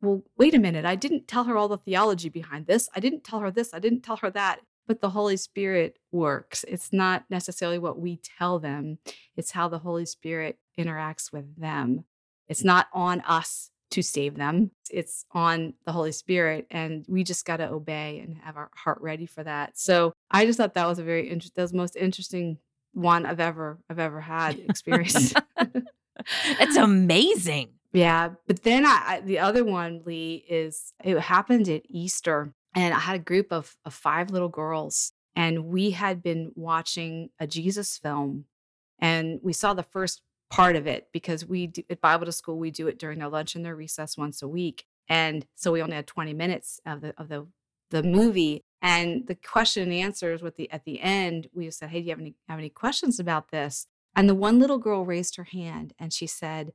well, 0.00 0.22
wait 0.38 0.54
a 0.54 0.60
minute, 0.60 0.84
I 0.84 0.94
didn't 0.94 1.26
tell 1.26 1.42
her 1.44 1.56
all 1.56 1.66
the 1.66 1.76
theology 1.76 2.28
behind 2.28 2.68
this. 2.68 2.88
I 2.94 3.00
didn't 3.00 3.24
tell 3.24 3.40
her 3.40 3.50
this. 3.50 3.74
I 3.74 3.80
didn't 3.80 4.02
tell 4.02 4.18
her 4.18 4.30
that. 4.30 4.60
But 4.86 5.00
the 5.00 5.10
Holy 5.10 5.36
Spirit 5.36 5.98
works. 6.12 6.64
It's 6.68 6.92
not 6.92 7.24
necessarily 7.30 7.78
what 7.78 7.98
we 7.98 8.20
tell 8.38 8.58
them, 8.58 8.98
it's 9.36 9.52
how 9.52 9.68
the 9.68 9.78
Holy 9.78 10.06
Spirit 10.06 10.58
interacts 10.78 11.32
with 11.32 11.56
them. 11.58 12.04
It's 12.48 12.64
not 12.64 12.88
on 12.92 13.20
us 13.22 13.70
to 13.90 14.02
save 14.02 14.36
them, 14.36 14.72
it's 14.90 15.24
on 15.32 15.74
the 15.86 15.92
Holy 15.92 16.12
Spirit. 16.12 16.66
And 16.70 17.04
we 17.08 17.24
just 17.24 17.46
got 17.46 17.58
to 17.58 17.70
obey 17.70 18.20
and 18.20 18.36
have 18.38 18.56
our 18.56 18.70
heart 18.74 18.98
ready 19.00 19.26
for 19.26 19.44
that. 19.44 19.78
So 19.78 20.12
I 20.30 20.46
just 20.46 20.58
thought 20.58 20.74
that 20.74 20.88
was 20.88 20.98
a 20.98 21.04
very 21.04 21.28
interesting, 21.28 21.54
that 21.56 21.62
was 21.62 21.70
the 21.70 21.76
most 21.78 21.96
interesting 21.96 22.58
one 22.92 23.24
I've 23.26 23.40
ever, 23.40 23.78
I've 23.88 23.98
ever 23.98 24.20
had 24.20 24.58
experience. 24.58 25.32
it's 26.60 26.76
amazing. 26.76 27.70
Yeah, 27.92 28.30
but 28.48 28.64
then 28.64 28.84
I, 28.84 29.02
I, 29.06 29.20
the 29.20 29.38
other 29.38 29.64
one, 29.64 30.02
Lee, 30.04 30.44
is 30.48 30.92
it 31.04 31.18
happened 31.20 31.68
at 31.68 31.82
Easter, 31.88 32.52
and 32.74 32.94
I 32.94 32.98
had 32.98 33.16
a 33.16 33.20
group 33.20 33.52
of, 33.52 33.76
of 33.84 33.94
five 33.94 34.30
little 34.30 34.48
girls, 34.48 35.12
and 35.34 35.66
we 35.66 35.92
had 35.92 36.22
been 36.22 36.52
watching 36.54 37.30
a 37.38 37.46
Jesus 37.46 37.98
film, 37.98 38.46
and 38.98 39.40
we 39.42 39.52
saw 39.52 39.74
the 39.74 39.82
first 39.82 40.22
part 40.50 40.76
of 40.76 40.86
it 40.86 41.08
because 41.12 41.46
we 41.46 41.66
do, 41.68 41.82
at 41.90 42.00
Bible 42.00 42.26
to 42.26 42.32
School 42.32 42.58
we 42.58 42.70
do 42.70 42.86
it 42.86 42.98
during 42.98 43.18
their 43.18 43.28
lunch 43.28 43.54
and 43.54 43.64
their 43.64 43.76
recess 43.76 44.16
once 44.16 44.42
a 44.42 44.48
week, 44.48 44.84
and 45.08 45.46
so 45.54 45.72
we 45.72 45.82
only 45.82 45.96
had 45.96 46.06
twenty 46.06 46.34
minutes 46.34 46.80
of 46.86 47.00
the 47.00 47.14
of 47.18 47.28
the 47.28 47.46
the 47.90 48.02
movie. 48.02 48.62
And 48.82 49.26
the 49.26 49.34
question 49.34 49.84
and 49.84 49.92
answers 49.94 50.42
with 50.42 50.56
the 50.56 50.70
at 50.70 50.84
the 50.84 51.00
end, 51.00 51.48
we 51.54 51.70
said, 51.70 51.88
"Hey, 51.88 52.00
do 52.00 52.04
you 52.04 52.10
have 52.10 52.20
any 52.20 52.34
have 52.48 52.58
any 52.58 52.68
questions 52.68 53.18
about 53.18 53.50
this?" 53.50 53.86
And 54.14 54.28
the 54.28 54.34
one 54.34 54.58
little 54.58 54.78
girl 54.78 55.04
raised 55.04 55.36
her 55.36 55.44
hand 55.44 55.92
and 55.98 56.12
she 56.12 56.26
said, 56.26 56.72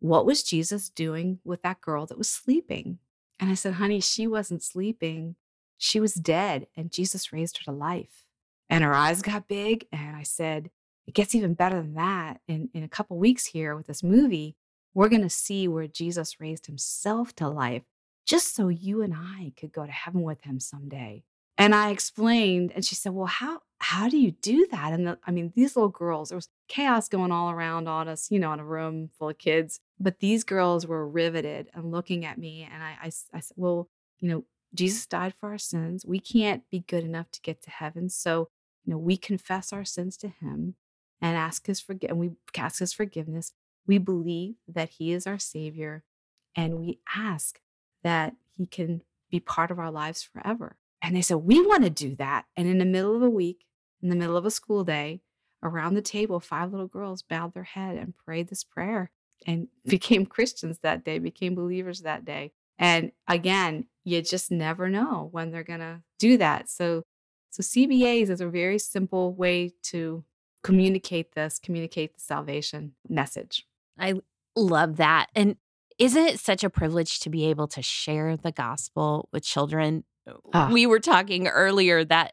what 0.00 0.26
was 0.26 0.42
Jesus 0.42 0.88
doing 0.88 1.38
with 1.44 1.62
that 1.62 1.80
girl 1.80 2.06
that 2.06 2.18
was 2.18 2.28
sleeping? 2.28 2.98
And 3.40 3.50
I 3.50 3.54
said, 3.54 3.74
honey, 3.74 4.00
she 4.00 4.26
wasn't 4.26 4.62
sleeping. 4.62 5.36
She 5.78 5.98
was 5.98 6.14
dead, 6.14 6.66
and 6.76 6.92
Jesus 6.92 7.32
raised 7.32 7.56
her 7.58 7.64
to 7.64 7.72
life. 7.72 8.26
And 8.68 8.84
her 8.84 8.94
eyes 8.94 9.22
got 9.22 9.48
big. 9.48 9.86
And 9.90 10.14
I 10.14 10.22
said, 10.22 10.70
it 11.06 11.14
gets 11.14 11.34
even 11.34 11.54
better 11.54 11.80
than 11.80 11.94
that. 11.94 12.40
In, 12.46 12.68
in 12.74 12.84
a 12.84 12.88
couple 12.88 13.18
weeks 13.18 13.46
here 13.46 13.74
with 13.74 13.86
this 13.86 14.02
movie, 14.02 14.56
we're 14.94 15.08
going 15.08 15.22
to 15.22 15.30
see 15.30 15.66
where 15.66 15.86
Jesus 15.86 16.38
raised 16.38 16.66
himself 16.66 17.34
to 17.36 17.48
life 17.48 17.82
just 18.26 18.54
so 18.54 18.68
you 18.68 19.02
and 19.02 19.14
I 19.16 19.52
could 19.58 19.72
go 19.72 19.86
to 19.86 19.90
heaven 19.90 20.22
with 20.22 20.42
him 20.42 20.60
someday. 20.60 21.24
And 21.58 21.74
I 21.74 21.90
explained, 21.90 22.72
and 22.74 22.84
she 22.84 22.94
said, 22.94 23.12
Well, 23.12 23.26
how 23.26 23.62
how 23.80 24.08
do 24.08 24.18
you 24.18 24.30
do 24.30 24.66
that? 24.70 24.92
And 24.92 25.06
the, 25.06 25.18
I 25.26 25.30
mean, 25.30 25.52
these 25.56 25.74
little 25.74 25.88
girls, 25.88 26.28
there 26.28 26.36
was 26.36 26.48
chaos 26.68 27.08
going 27.08 27.32
all 27.32 27.50
around 27.50 27.88
on 27.88 28.08
us, 28.08 28.30
you 28.30 28.38
know, 28.38 28.52
in 28.52 28.60
a 28.60 28.64
room 28.64 29.10
full 29.18 29.30
of 29.30 29.38
kids. 29.38 29.80
But 30.00 30.20
these 30.20 30.44
girls 30.44 30.86
were 30.86 31.06
riveted 31.06 31.68
and 31.74 31.92
looking 31.92 32.24
at 32.24 32.38
me. 32.38 32.66
And 32.72 32.82
I, 32.82 32.96
I, 33.02 33.06
I 33.34 33.40
said, 33.40 33.56
Well, 33.56 33.88
you 34.18 34.30
know, 34.30 34.44
Jesus 34.74 35.06
died 35.06 35.34
for 35.38 35.50
our 35.50 35.58
sins. 35.58 36.06
We 36.06 36.18
can't 36.20 36.62
be 36.70 36.80
good 36.80 37.04
enough 37.04 37.30
to 37.32 37.40
get 37.42 37.62
to 37.62 37.70
heaven. 37.70 38.08
So, 38.08 38.48
you 38.84 38.92
know, 38.92 38.98
we 38.98 39.16
confess 39.16 39.72
our 39.72 39.84
sins 39.84 40.16
to 40.18 40.28
him 40.28 40.74
and 41.20 41.36
ask 41.36 41.66
his 41.66 41.82
forg- 41.82 42.08
and 42.08 42.18
we 42.18 42.30
ask 42.56 42.78
his 42.78 42.92
forgiveness. 42.92 43.52
We 43.86 43.98
believe 43.98 44.54
that 44.66 44.90
he 44.90 45.12
is 45.12 45.26
our 45.26 45.38
savior 45.38 46.04
and 46.56 46.78
we 46.78 47.00
ask 47.14 47.60
that 48.02 48.34
he 48.56 48.66
can 48.66 49.02
be 49.30 49.40
part 49.40 49.70
of 49.70 49.78
our 49.78 49.90
lives 49.90 50.22
forever. 50.22 50.76
And 51.02 51.14
they 51.14 51.22
said, 51.22 51.38
We 51.38 51.64
want 51.64 51.84
to 51.84 51.90
do 51.90 52.14
that. 52.16 52.46
And 52.56 52.68
in 52.68 52.78
the 52.78 52.84
middle 52.84 53.16
of 53.16 53.22
a 53.22 53.30
week, 53.30 53.66
in 54.02 54.08
the 54.08 54.16
middle 54.16 54.36
of 54.36 54.46
a 54.46 54.50
school 54.50 54.84
day, 54.84 55.20
around 55.62 55.94
the 55.94 56.02
table, 56.02 56.40
five 56.40 56.70
little 56.72 56.86
girls 56.86 57.22
bowed 57.22 57.54
their 57.54 57.64
head 57.64 57.96
and 57.96 58.16
prayed 58.16 58.48
this 58.48 58.64
prayer 58.64 59.10
and 59.46 59.68
became 59.86 60.26
Christians 60.26 60.78
that 60.82 61.04
day, 61.04 61.18
became 61.18 61.54
believers 61.54 62.00
that 62.00 62.24
day. 62.24 62.52
And 62.78 63.12
again, 63.28 63.86
you 64.04 64.22
just 64.22 64.50
never 64.50 64.88
know 64.88 65.28
when 65.32 65.50
they're 65.50 65.62
going 65.62 65.80
to 65.80 66.02
do 66.18 66.38
that. 66.38 66.68
So, 66.68 67.02
so 67.50 67.62
CBAs 67.62 68.30
is 68.30 68.40
a 68.40 68.48
very 68.48 68.78
simple 68.78 69.34
way 69.34 69.72
to 69.84 70.24
communicate 70.62 71.34
this, 71.34 71.58
communicate 71.58 72.14
the 72.14 72.20
salvation 72.20 72.92
message. 73.08 73.66
I 73.98 74.14
love 74.56 74.96
that. 74.96 75.26
And 75.34 75.56
isn't 75.98 76.26
it 76.26 76.40
such 76.40 76.64
a 76.64 76.70
privilege 76.70 77.20
to 77.20 77.30
be 77.30 77.46
able 77.46 77.68
to 77.68 77.82
share 77.82 78.36
the 78.36 78.52
gospel 78.52 79.28
with 79.32 79.44
children? 79.44 80.04
Ah. 80.52 80.70
We 80.72 80.86
were 80.86 81.00
talking 81.00 81.48
earlier 81.48 82.04
that 82.04 82.32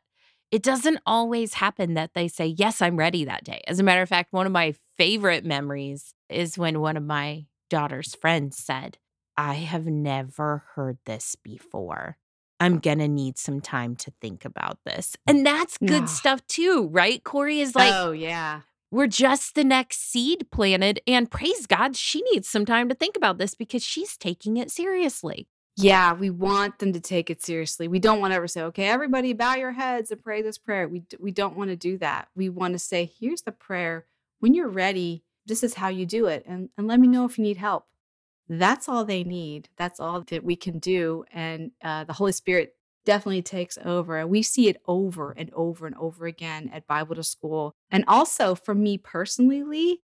it 0.51 0.63
doesn't 0.63 0.99
always 1.05 1.55
happen 1.55 1.95
that 1.95 2.13
they 2.13 2.27
say, 2.27 2.47
Yes, 2.47 2.81
I'm 2.81 2.97
ready 2.97 3.25
that 3.25 3.43
day. 3.43 3.61
As 3.67 3.79
a 3.79 3.83
matter 3.83 4.01
of 4.01 4.09
fact, 4.09 4.33
one 4.33 4.45
of 4.45 4.51
my 4.51 4.73
favorite 4.97 5.45
memories 5.45 6.13
is 6.29 6.57
when 6.57 6.79
one 6.79 6.97
of 6.97 7.03
my 7.03 7.45
daughter's 7.69 8.15
friends 8.15 8.57
said, 8.57 8.97
I 9.35 9.55
have 9.55 9.85
never 9.85 10.63
heard 10.75 10.97
this 11.05 11.35
before. 11.35 12.17
I'm 12.59 12.79
going 12.79 12.97
to 12.99 13.07
need 13.07 13.37
some 13.37 13.61
time 13.61 13.95
to 13.97 14.11
think 14.19 14.45
about 14.45 14.79
this. 14.83 15.15
And 15.27 15.45
that's 15.45 15.77
good 15.77 15.89
yeah. 15.89 16.05
stuff 16.05 16.47
too, 16.47 16.89
right? 16.91 17.23
Kori 17.23 17.59
is 17.59 17.75
like, 17.75 17.93
Oh, 17.93 18.11
yeah. 18.11 18.61
We're 18.89 19.07
just 19.07 19.55
the 19.55 19.65
next 19.65 19.99
seed 19.99 20.49
planted. 20.49 21.01
And 21.05 21.29
praise 21.29 21.67
God, 21.67 21.97
she 21.97 22.21
needs 22.31 22.47
some 22.47 22.65
time 22.65 22.87
to 22.87 22.95
think 22.95 23.17
about 23.17 23.37
this 23.37 23.53
because 23.53 23.83
she's 23.83 24.15
taking 24.15 24.55
it 24.55 24.71
seriously. 24.71 25.49
Yeah, 25.77 26.13
we 26.13 26.31
want 26.31 26.79
them 26.79 26.91
to 26.93 26.99
take 26.99 27.29
it 27.29 27.43
seriously. 27.43 27.87
We 27.87 27.99
don't 27.99 28.19
want 28.19 28.31
to 28.31 28.35
ever 28.35 28.47
say, 28.47 28.63
"Okay, 28.63 28.87
everybody 28.87 29.33
bow 29.33 29.55
your 29.55 29.73
heads 29.73 30.11
and 30.11 30.23
pray 30.23 30.41
this 30.41 30.57
prayer." 30.57 30.87
We 30.87 31.03
we 31.19 31.31
don't 31.31 31.55
want 31.55 31.69
to 31.69 31.75
do 31.75 31.97
that. 31.99 32.29
We 32.35 32.49
want 32.49 32.73
to 32.73 32.79
say, 32.79 33.05
"Here's 33.05 33.43
the 33.43 33.51
prayer. 33.51 34.07
When 34.39 34.55
you're 34.55 34.69
ready, 34.69 35.23
this 35.45 35.63
is 35.63 35.75
how 35.75 35.89
you 35.89 36.05
do 36.07 36.25
it 36.25 36.43
and 36.47 36.69
and 36.77 36.87
let 36.87 36.99
me 36.99 37.07
know 37.07 37.25
if 37.25 37.37
you 37.37 37.43
need 37.43 37.57
help." 37.57 37.85
That's 38.49 38.89
all 38.89 39.05
they 39.05 39.23
need. 39.23 39.69
That's 39.77 39.99
all 39.99 40.21
that 40.21 40.43
we 40.43 40.55
can 40.55 40.79
do 40.79 41.25
and 41.31 41.71
uh, 41.83 42.05
the 42.05 42.13
Holy 42.13 42.31
Spirit 42.31 42.75
definitely 43.05 43.41
takes 43.41 43.77
over. 43.85 44.17
And 44.17 44.29
we 44.29 44.41
see 44.41 44.67
it 44.69 44.81
over 44.87 45.31
and 45.31 45.51
over 45.53 45.85
and 45.87 45.95
over 45.97 46.25
again 46.27 46.69
at 46.73 46.87
Bible 46.87 47.15
to 47.15 47.23
School. 47.23 47.73
And 47.91 48.03
also 48.07 48.55
for 48.55 48.75
me 48.75 48.97
personally, 48.97 49.63
Lee, 49.63 50.01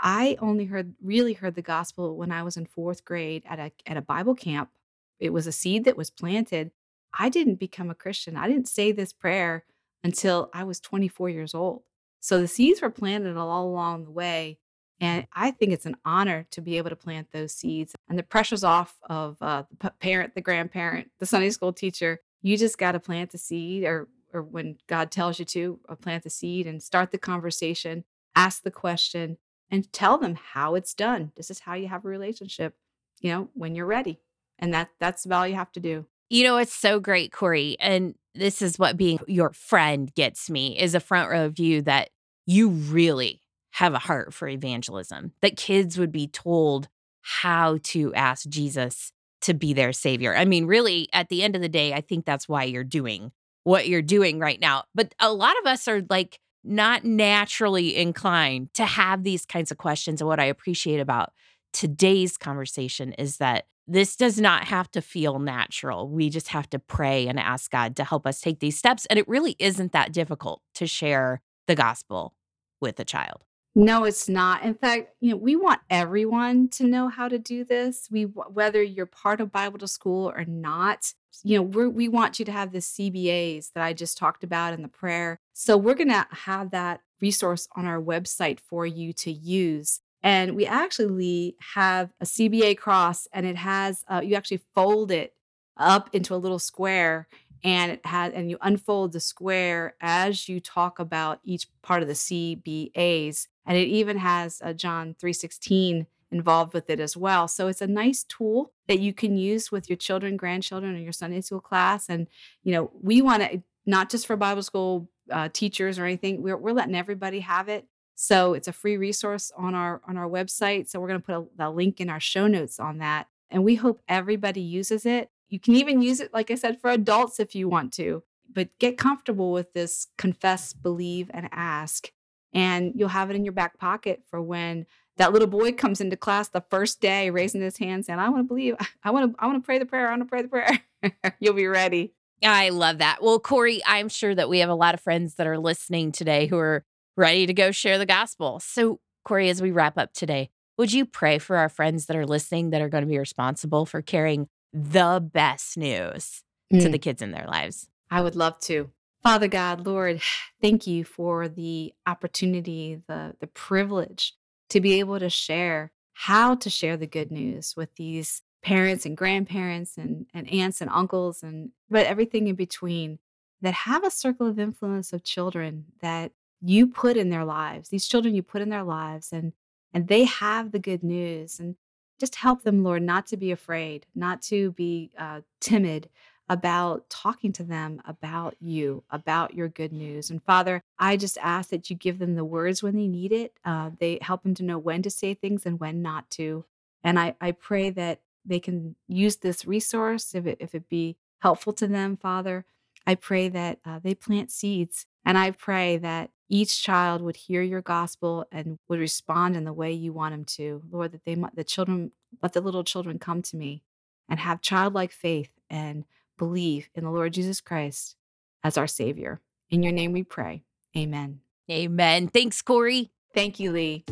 I 0.00 0.36
only 0.40 0.66
heard 0.66 0.94
really 1.02 1.34
heard 1.34 1.54
the 1.54 1.62
gospel 1.62 2.16
when 2.16 2.30
I 2.32 2.42
was 2.42 2.56
in 2.56 2.66
4th 2.66 3.04
grade 3.04 3.42
at 3.46 3.58
a 3.58 3.72
at 3.86 3.96
a 3.96 4.02
Bible 4.02 4.34
camp 4.34 4.70
it 5.18 5.32
was 5.32 5.46
a 5.46 5.52
seed 5.52 5.84
that 5.84 5.96
was 5.96 6.10
planted. 6.10 6.70
I 7.18 7.28
didn't 7.28 7.56
become 7.56 7.90
a 7.90 7.94
Christian. 7.94 8.36
I 8.36 8.48
didn't 8.48 8.68
say 8.68 8.92
this 8.92 9.12
prayer 9.12 9.64
until 10.04 10.50
I 10.52 10.64
was 10.64 10.80
24 10.80 11.30
years 11.30 11.54
old. 11.54 11.82
So 12.20 12.40
the 12.40 12.48
seeds 12.48 12.82
were 12.82 12.90
planted 12.90 13.36
all 13.36 13.66
along 13.66 14.04
the 14.04 14.10
way. 14.10 14.58
And 15.00 15.26
I 15.32 15.50
think 15.50 15.72
it's 15.72 15.86
an 15.86 15.96
honor 16.04 16.46
to 16.52 16.60
be 16.60 16.78
able 16.78 16.90
to 16.90 16.96
plant 16.96 17.28
those 17.32 17.52
seeds. 17.52 17.94
And 18.08 18.18
the 18.18 18.22
pressure's 18.22 18.64
off 18.64 18.96
of 19.08 19.36
uh, 19.42 19.64
the 19.78 19.90
parent, 20.00 20.34
the 20.34 20.40
grandparent, 20.40 21.10
the 21.18 21.26
Sunday 21.26 21.50
school 21.50 21.72
teacher. 21.72 22.20
You 22.40 22.56
just 22.56 22.78
got 22.78 22.92
to 22.92 23.00
plant 23.00 23.32
the 23.32 23.38
seed, 23.38 23.84
or 23.84 24.08
or 24.32 24.42
when 24.42 24.76
God 24.86 25.10
tells 25.10 25.38
you 25.38 25.44
to, 25.46 25.80
uh, 25.88 25.94
plant 25.94 26.24
the 26.24 26.30
seed 26.30 26.66
and 26.66 26.82
start 26.82 27.10
the 27.10 27.18
conversation, 27.18 28.04
ask 28.34 28.62
the 28.62 28.70
question, 28.70 29.38
and 29.70 29.90
tell 29.92 30.18
them 30.18 30.34
how 30.34 30.74
it's 30.74 30.94
done. 30.94 31.32
This 31.36 31.50
is 31.50 31.60
how 31.60 31.74
you 31.74 31.88
have 31.88 32.04
a 32.04 32.08
relationship. 32.08 32.74
You 33.20 33.30
know, 33.30 33.48
when 33.54 33.74
you're 33.74 33.86
ready 33.86 34.20
and 34.58 34.72
that 34.74 34.90
that's 34.98 35.24
about 35.24 35.40
all 35.40 35.48
you 35.48 35.54
have 35.54 35.72
to 35.72 35.80
do. 35.80 36.06
You 36.28 36.44
know 36.44 36.56
it's 36.56 36.74
so 36.74 36.98
great 36.98 37.32
kori 37.32 37.76
and 37.78 38.14
this 38.34 38.60
is 38.60 38.78
what 38.78 38.96
being 38.96 39.18
your 39.26 39.52
friend 39.52 40.12
gets 40.14 40.50
me 40.50 40.78
is 40.78 40.94
a 40.94 41.00
front 41.00 41.30
row 41.30 41.48
view 41.48 41.82
that 41.82 42.10
you 42.46 42.68
really 42.68 43.42
have 43.72 43.94
a 43.94 43.98
heart 43.98 44.34
for 44.34 44.48
evangelism 44.48 45.32
that 45.40 45.56
kids 45.56 45.98
would 45.98 46.12
be 46.12 46.26
told 46.26 46.88
how 47.20 47.78
to 47.84 48.12
ask 48.14 48.48
jesus 48.48 49.12
to 49.42 49.54
be 49.54 49.72
their 49.72 49.92
savior. 49.92 50.34
I 50.34 50.44
mean 50.44 50.66
really 50.66 51.08
at 51.12 51.28
the 51.28 51.42
end 51.42 51.54
of 51.54 51.62
the 51.62 51.68
day 51.68 51.92
i 51.92 52.00
think 52.00 52.24
that's 52.24 52.48
why 52.48 52.64
you're 52.64 52.84
doing 52.84 53.30
what 53.64 53.88
you're 53.88 54.02
doing 54.02 54.38
right 54.38 54.60
now 54.60 54.84
but 54.94 55.14
a 55.20 55.32
lot 55.32 55.56
of 55.60 55.66
us 55.66 55.86
are 55.86 56.02
like 56.10 56.40
not 56.64 57.04
naturally 57.04 57.96
inclined 57.96 58.74
to 58.74 58.84
have 58.84 59.22
these 59.22 59.46
kinds 59.46 59.70
of 59.70 59.78
questions 59.78 60.20
and 60.20 60.26
what 60.26 60.40
i 60.40 60.44
appreciate 60.44 60.98
about 60.98 61.32
today's 61.72 62.36
conversation 62.36 63.12
is 63.12 63.36
that 63.36 63.66
this 63.86 64.16
does 64.16 64.40
not 64.40 64.64
have 64.64 64.90
to 64.92 65.00
feel 65.00 65.38
natural. 65.38 66.08
We 66.08 66.30
just 66.30 66.48
have 66.48 66.68
to 66.70 66.78
pray 66.78 67.28
and 67.28 67.38
ask 67.38 67.70
God 67.70 67.96
to 67.96 68.04
help 68.04 68.26
us 68.26 68.40
take 68.40 68.60
these 68.60 68.76
steps. 68.76 69.06
And 69.06 69.18
it 69.18 69.28
really 69.28 69.56
isn't 69.58 69.92
that 69.92 70.12
difficult 70.12 70.62
to 70.74 70.86
share 70.86 71.40
the 71.66 71.74
gospel 71.74 72.34
with 72.80 72.98
a 73.00 73.04
child. 73.04 73.42
No, 73.78 74.04
it's 74.04 74.26
not. 74.26 74.62
In 74.62 74.72
fact, 74.72 75.10
you 75.20 75.32
know, 75.32 75.36
we 75.36 75.54
want 75.54 75.82
everyone 75.90 76.68
to 76.70 76.84
know 76.84 77.08
how 77.08 77.28
to 77.28 77.38
do 77.38 77.62
this. 77.62 78.08
We 78.10 78.22
whether 78.22 78.82
you're 78.82 79.04
part 79.04 79.38
of 79.38 79.52
Bible 79.52 79.78
to 79.80 79.86
School 79.86 80.32
or 80.34 80.46
not, 80.46 81.12
you 81.44 81.58
know, 81.58 81.62
we 81.62 81.86
we 81.86 82.08
want 82.08 82.38
you 82.38 82.46
to 82.46 82.52
have 82.52 82.72
the 82.72 82.78
CBAs 82.78 83.72
that 83.74 83.84
I 83.84 83.92
just 83.92 84.16
talked 84.16 84.42
about 84.42 84.72
in 84.72 84.80
the 84.80 84.88
prayer. 84.88 85.40
So 85.52 85.76
we're 85.76 85.94
going 85.94 86.08
to 86.08 86.26
have 86.30 86.70
that 86.70 87.02
resource 87.20 87.68
on 87.76 87.84
our 87.84 88.00
website 88.00 88.60
for 88.60 88.86
you 88.86 89.12
to 89.12 89.30
use. 89.30 90.00
And 90.26 90.56
we 90.56 90.66
actually 90.66 91.54
have 91.74 92.12
a 92.20 92.24
CBA 92.24 92.78
cross, 92.78 93.28
and 93.32 93.46
it 93.46 93.54
has, 93.54 94.04
uh, 94.08 94.22
you 94.24 94.34
actually 94.34 94.60
fold 94.74 95.12
it 95.12 95.34
up 95.76 96.10
into 96.12 96.34
a 96.34 96.36
little 96.36 96.58
square 96.58 97.28
and 97.62 97.92
it 97.92 98.04
has 98.04 98.32
and 98.32 98.50
you 98.50 98.58
unfold 98.60 99.12
the 99.12 99.20
square 99.20 99.94
as 100.00 100.48
you 100.48 100.58
talk 100.58 100.98
about 100.98 101.38
each 101.44 101.68
part 101.82 102.02
of 102.02 102.08
the 102.08 102.14
CBAs 102.14 103.46
and 103.66 103.78
it 103.78 103.86
even 103.86 104.18
has 104.18 104.60
a 104.64 104.74
John 104.74 105.14
316 105.20 106.06
involved 106.32 106.74
with 106.74 106.90
it 106.90 106.98
as 106.98 107.16
well. 107.16 107.46
So 107.46 107.68
it's 107.68 107.80
a 107.80 107.86
nice 107.86 108.24
tool 108.24 108.72
that 108.88 108.98
you 108.98 109.12
can 109.12 109.36
use 109.36 109.70
with 109.70 109.88
your 109.88 109.96
children, 109.96 110.36
grandchildren, 110.36 110.96
or 110.96 110.98
your 110.98 111.12
Sunday 111.12 111.40
school 111.40 111.60
class. 111.60 112.08
And 112.08 112.26
you 112.64 112.72
know, 112.72 112.90
we 113.00 113.22
want 113.22 113.42
to 113.42 113.62
not 113.86 114.10
just 114.10 114.26
for 114.26 114.34
Bible 114.36 114.62
school 114.62 115.08
uh, 115.30 115.50
teachers 115.52 115.98
or 115.98 116.04
anything. 116.04 116.42
We're 116.42 116.56
we're 116.56 116.72
letting 116.72 116.96
everybody 116.96 117.40
have 117.40 117.68
it. 117.68 117.86
So 118.16 118.54
it's 118.54 118.66
a 118.66 118.72
free 118.72 118.96
resource 118.96 119.52
on 119.56 119.74
our 119.74 120.00
on 120.08 120.16
our 120.16 120.28
website. 120.28 120.88
So 120.88 120.98
we're 120.98 121.08
going 121.08 121.20
to 121.20 121.26
put 121.26 121.48
a, 121.60 121.68
a 121.68 121.70
link 121.70 122.00
in 122.00 122.08
our 122.08 122.18
show 122.18 122.46
notes 122.46 122.80
on 122.80 122.98
that. 122.98 123.28
And 123.50 123.62
we 123.62 123.76
hope 123.76 124.00
everybody 124.08 124.62
uses 124.62 125.06
it. 125.06 125.30
You 125.48 125.60
can 125.60 125.76
even 125.76 126.02
use 126.02 126.18
it, 126.18 126.34
like 126.34 126.50
I 126.50 126.56
said, 126.56 126.80
for 126.80 126.90
adults 126.90 127.38
if 127.38 127.54
you 127.54 127.68
want 127.68 127.92
to. 127.94 128.24
But 128.52 128.70
get 128.78 128.96
comfortable 128.96 129.52
with 129.52 129.74
this 129.74 130.08
confess, 130.16 130.72
believe, 130.72 131.30
and 131.32 131.48
ask. 131.52 132.10
And 132.52 132.92
you'll 132.96 133.10
have 133.10 133.28
it 133.30 133.36
in 133.36 133.44
your 133.44 133.52
back 133.52 133.78
pocket 133.78 134.22
for 134.28 134.40
when 134.40 134.86
that 135.18 135.32
little 135.32 135.48
boy 135.48 135.72
comes 135.72 136.00
into 136.00 136.16
class 136.16 136.48
the 136.48 136.64
first 136.70 137.00
day 137.00 137.28
raising 137.30 137.60
his 137.60 137.76
hand 137.76 138.06
saying, 138.06 138.18
I 138.18 138.30
want 138.30 138.44
to 138.44 138.48
believe, 138.48 138.76
I 139.04 139.10
want 139.10 139.32
to, 139.32 139.38
I 139.38 139.46
want 139.46 139.62
to 139.62 139.66
pray 139.66 139.78
the 139.78 139.86
prayer, 139.86 140.08
I 140.08 140.10
want 140.10 140.22
to 140.22 140.28
pray 140.28 140.42
the 140.42 140.48
prayer. 140.48 141.34
You'll 141.40 141.54
be 141.54 141.66
ready. 141.66 142.14
I 142.42 142.70
love 142.70 142.98
that. 142.98 143.22
Well, 143.22 143.38
Kori, 143.38 143.82
I'm 143.86 144.08
sure 144.08 144.34
that 144.34 144.48
we 144.48 144.58
have 144.60 144.68
a 144.68 144.74
lot 144.74 144.94
of 144.94 145.00
friends 145.00 145.34
that 145.34 145.46
are 145.46 145.58
listening 145.58 146.12
today 146.12 146.46
who 146.46 146.58
are 146.58 146.84
ready 147.16 147.46
to 147.46 147.54
go 147.54 147.70
share 147.70 147.98
the 147.98 148.06
gospel. 148.06 148.60
So, 148.60 149.00
Kori, 149.24 149.48
as 149.48 149.62
we 149.62 149.70
wrap 149.70 149.98
up 149.98 150.12
today, 150.12 150.50
would 150.78 150.92
you 150.92 151.06
pray 151.06 151.38
for 151.38 151.56
our 151.56 151.68
friends 151.68 152.06
that 152.06 152.16
are 152.16 152.26
listening 152.26 152.70
that 152.70 152.82
are 152.82 152.88
going 152.88 153.02
to 153.02 153.08
be 153.08 153.18
responsible 153.18 153.86
for 153.86 154.02
carrying 154.02 154.48
the 154.72 155.26
best 155.32 155.76
news 155.76 156.42
mm. 156.72 156.80
to 156.80 156.88
the 156.88 156.98
kids 156.98 157.22
in 157.22 157.30
their 157.30 157.46
lives? 157.46 157.88
I 158.10 158.20
would 158.20 158.36
love 158.36 158.60
to. 158.60 158.90
Father 159.22 159.48
God, 159.48 159.86
Lord, 159.86 160.20
thank 160.60 160.86
you 160.86 161.04
for 161.04 161.48
the 161.48 161.94
opportunity, 162.06 163.00
the 163.08 163.34
the 163.40 163.46
privilege 163.46 164.34
to 164.68 164.80
be 164.80 164.98
able 164.98 165.18
to 165.18 165.30
share 165.30 165.92
how 166.12 166.54
to 166.56 166.70
share 166.70 166.96
the 166.96 167.06
good 167.06 167.30
news 167.30 167.74
with 167.76 167.94
these 167.96 168.42
parents 168.62 169.06
and 169.06 169.16
grandparents 169.16 169.96
and, 169.96 170.26
and 170.34 170.50
aunts 170.50 170.80
and 170.80 170.90
uncles 170.90 171.42
and 171.42 171.70
but 171.88 172.06
everything 172.06 172.48
in 172.48 172.56
between 172.56 173.18
that 173.60 173.74
have 173.74 174.02
a 174.02 174.10
circle 174.10 174.46
of 174.46 174.58
influence 174.58 175.12
of 175.12 175.22
children 175.22 175.84
that 176.00 176.32
you 176.62 176.86
put 176.86 177.16
in 177.16 177.30
their 177.30 177.44
lives 177.44 177.88
these 177.88 178.08
children 178.08 178.34
you 178.34 178.42
put 178.42 178.62
in 178.62 178.68
their 178.70 178.84
lives 178.84 179.32
and 179.32 179.52
and 179.92 180.08
they 180.08 180.24
have 180.24 180.72
the 180.72 180.78
good 180.78 181.02
news 181.02 181.60
and 181.60 181.76
just 182.18 182.36
help 182.36 182.62
them 182.62 182.82
lord 182.82 183.02
not 183.02 183.26
to 183.26 183.36
be 183.36 183.50
afraid 183.50 184.06
not 184.14 184.42
to 184.42 184.72
be 184.72 185.10
uh, 185.18 185.40
timid 185.60 186.08
about 186.48 187.08
talking 187.10 187.52
to 187.52 187.64
them 187.64 188.00
about 188.04 188.56
you, 188.60 189.02
about 189.10 189.54
your 189.54 189.68
good 189.68 189.92
news. 189.92 190.30
And 190.30 190.42
Father, 190.42 190.80
I 190.98 191.16
just 191.16 191.38
ask 191.42 191.70
that 191.70 191.90
you 191.90 191.96
give 191.96 192.18
them 192.18 192.34
the 192.34 192.44
words 192.44 192.82
when 192.82 192.96
they 192.96 193.08
need 193.08 193.32
it. 193.32 193.58
Uh, 193.64 193.90
they 193.98 194.18
help 194.22 194.42
them 194.42 194.54
to 194.54 194.62
know 194.62 194.78
when 194.78 195.02
to 195.02 195.10
say 195.10 195.34
things 195.34 195.66
and 195.66 195.80
when 195.80 196.02
not 196.02 196.30
to. 196.30 196.64
And 197.02 197.18
I, 197.18 197.34
I 197.40 197.52
pray 197.52 197.90
that 197.90 198.20
they 198.44 198.60
can 198.60 198.94
use 199.08 199.36
this 199.36 199.64
resource 199.64 200.34
if 200.34 200.46
it, 200.46 200.58
if 200.60 200.74
it 200.74 200.88
be 200.88 201.16
helpful 201.40 201.72
to 201.74 201.88
them, 201.88 202.16
Father. 202.16 202.64
I 203.06 203.16
pray 203.16 203.48
that 203.48 203.80
uh, 203.84 203.98
they 203.98 204.14
plant 204.14 204.50
seeds. 204.50 205.06
And 205.24 205.36
I 205.36 205.50
pray 205.50 205.96
that 205.98 206.30
each 206.48 206.82
child 206.82 207.22
would 207.22 207.36
hear 207.36 207.62
your 207.62 207.82
gospel 207.82 208.46
and 208.52 208.78
would 208.88 209.00
respond 209.00 209.56
in 209.56 209.64
the 209.64 209.72
way 209.72 209.92
you 209.92 210.12
want 210.12 210.32
them 210.32 210.44
to. 210.44 210.82
Lord, 210.90 211.12
that 211.12 211.24
they 211.24 211.36
the 211.54 211.64
children, 211.64 212.12
let 212.42 212.52
the 212.52 212.60
little 212.60 212.84
children 212.84 213.18
come 213.18 213.42
to 213.42 213.56
me 213.56 213.82
and 214.28 214.38
have 214.38 214.60
childlike 214.60 215.12
faith 215.12 215.50
and 215.68 216.04
believe 216.38 216.88
in 216.94 217.04
the 217.04 217.10
Lord 217.10 217.32
Jesus 217.32 217.60
Christ 217.60 218.16
as 218.62 218.76
our 218.76 218.86
Savior. 218.86 219.40
In 219.70 219.82
your 219.82 219.92
name 219.92 220.12
we 220.12 220.22
pray. 220.22 220.62
Amen. 220.96 221.40
Amen. 221.70 222.28
Thanks, 222.28 222.62
Kori. 222.62 223.10
Thank 223.34 223.58
you, 223.58 223.72
Lee. 223.72 224.04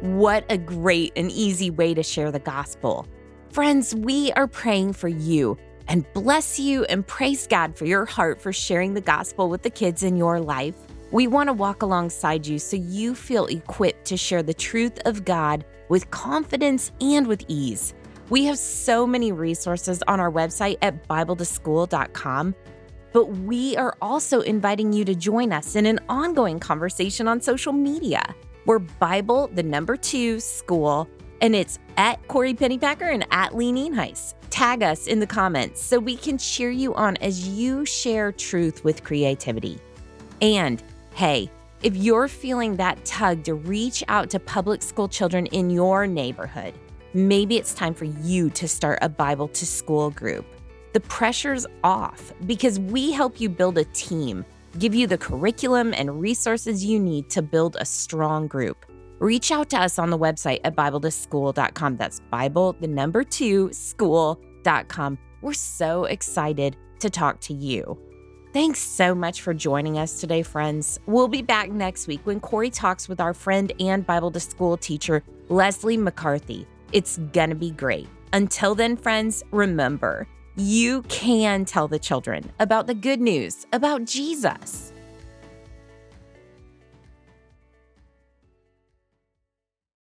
What 0.00 0.44
a 0.48 0.58
great 0.58 1.12
and 1.14 1.30
easy 1.30 1.70
way 1.70 1.94
to 1.94 2.02
share 2.02 2.32
the 2.32 2.38
gospel. 2.40 3.06
Friends, 3.50 3.94
we 3.94 4.32
are 4.32 4.46
praying 4.46 4.94
for 4.94 5.08
you 5.08 5.56
and 5.88 6.10
bless 6.12 6.58
you 6.58 6.84
and 6.84 7.06
praise 7.06 7.46
God 7.46 7.76
for 7.76 7.84
your 7.84 8.04
heart 8.04 8.40
for 8.40 8.52
sharing 8.52 8.94
the 8.94 9.00
gospel 9.00 9.48
with 9.48 9.62
the 9.62 9.70
kids 9.70 10.02
in 10.02 10.16
your 10.16 10.40
life. 10.40 10.74
We 11.12 11.26
want 11.26 11.48
to 11.48 11.52
walk 11.52 11.82
alongside 11.82 12.46
you 12.46 12.58
so 12.58 12.76
you 12.76 13.14
feel 13.14 13.46
equipped 13.46 14.04
to 14.06 14.16
share 14.16 14.42
the 14.42 14.54
truth 14.54 14.98
of 15.06 15.24
God 15.24 15.64
with 15.88 16.10
confidence 16.10 16.92
and 17.00 17.26
with 17.26 17.44
ease. 17.48 17.94
We 18.28 18.44
have 18.44 18.58
so 18.58 19.06
many 19.06 19.32
resources 19.32 20.02
on 20.06 20.20
our 20.20 20.30
website 20.30 20.78
at 20.82 21.08
BibleToSchool.com, 21.08 22.54
but 23.12 23.24
we 23.24 23.76
are 23.76 23.96
also 24.00 24.40
inviting 24.42 24.92
you 24.92 25.04
to 25.04 25.16
join 25.16 25.52
us 25.52 25.74
in 25.74 25.84
an 25.84 25.98
ongoing 26.08 26.60
conversation 26.60 27.26
on 27.26 27.40
social 27.40 27.72
media. 27.72 28.22
We're 28.66 28.78
Bible, 28.78 29.50
the 29.52 29.64
number 29.64 29.96
two, 29.96 30.38
school, 30.38 31.08
and 31.40 31.54
it's 31.54 31.78
at 31.96 32.26
Kori 32.28 32.54
Pennypacker 32.54 33.12
and 33.12 33.26
at 33.30 33.54
Lee 33.54 33.72
Nienhuis. 33.72 34.34
Tag 34.50 34.82
us 34.82 35.06
in 35.06 35.20
the 35.20 35.26
comments 35.26 35.82
so 35.82 35.98
we 35.98 36.16
can 36.16 36.36
cheer 36.36 36.70
you 36.70 36.94
on 36.94 37.16
as 37.18 37.48
you 37.48 37.84
share 37.84 38.32
truth 38.32 38.84
with 38.84 39.04
creativity. 39.04 39.78
And 40.42 40.82
hey, 41.14 41.50
if 41.82 41.96
you're 41.96 42.28
feeling 42.28 42.76
that 42.76 43.02
tug 43.04 43.44
to 43.44 43.54
reach 43.54 44.04
out 44.08 44.28
to 44.30 44.40
public 44.40 44.82
school 44.82 45.08
children 45.08 45.46
in 45.46 45.70
your 45.70 46.06
neighborhood, 46.06 46.74
maybe 47.14 47.56
it's 47.56 47.72
time 47.72 47.94
for 47.94 48.04
you 48.04 48.50
to 48.50 48.68
start 48.68 48.98
a 49.02 49.08
Bible 49.08 49.48
to 49.48 49.66
school 49.66 50.10
group. 50.10 50.44
The 50.92 51.00
pressure's 51.00 51.66
off 51.84 52.32
because 52.46 52.78
we 52.80 53.12
help 53.12 53.40
you 53.40 53.48
build 53.48 53.78
a 53.78 53.84
team, 53.84 54.44
give 54.78 54.94
you 54.94 55.06
the 55.06 55.16
curriculum 55.16 55.94
and 55.96 56.20
resources 56.20 56.84
you 56.84 56.98
need 56.98 57.30
to 57.30 57.42
build 57.42 57.76
a 57.78 57.84
strong 57.84 58.46
group. 58.46 58.84
Reach 59.20 59.52
out 59.52 59.68
to 59.70 59.78
us 59.78 59.98
on 59.98 60.08
the 60.08 60.18
website 60.18 60.60
at 60.64 60.74
BibleToSchool.com. 60.74 61.96
That's 61.98 62.20
Bible, 62.30 62.74
the 62.80 62.88
number 62.88 63.22
two, 63.22 63.70
school.com. 63.70 65.18
We're 65.42 65.52
so 65.52 66.04
excited 66.06 66.76
to 67.00 67.10
talk 67.10 67.38
to 67.40 67.54
you. 67.54 67.98
Thanks 68.54 68.80
so 68.80 69.14
much 69.14 69.42
for 69.42 69.54
joining 69.54 69.98
us 69.98 70.20
today, 70.20 70.42
friends. 70.42 70.98
We'll 71.06 71.28
be 71.28 71.42
back 71.42 71.70
next 71.70 72.08
week 72.08 72.20
when 72.24 72.40
Kori 72.40 72.70
talks 72.70 73.08
with 73.08 73.20
our 73.20 73.34
friend 73.34 73.72
and 73.78 74.06
Bible 74.06 74.30
to 74.32 74.40
School 74.40 74.76
teacher, 74.76 75.22
Leslie 75.50 75.98
McCarthy. 75.98 76.66
It's 76.92 77.18
gonna 77.32 77.54
be 77.54 77.70
great. 77.70 78.08
Until 78.32 78.74
then, 78.74 78.96
friends, 78.96 79.44
remember, 79.50 80.26
you 80.56 81.02
can 81.02 81.64
tell 81.64 81.88
the 81.88 81.98
children 81.98 82.50
about 82.58 82.86
the 82.86 82.94
good 82.94 83.20
news 83.20 83.66
about 83.72 84.04
Jesus. 84.04 84.92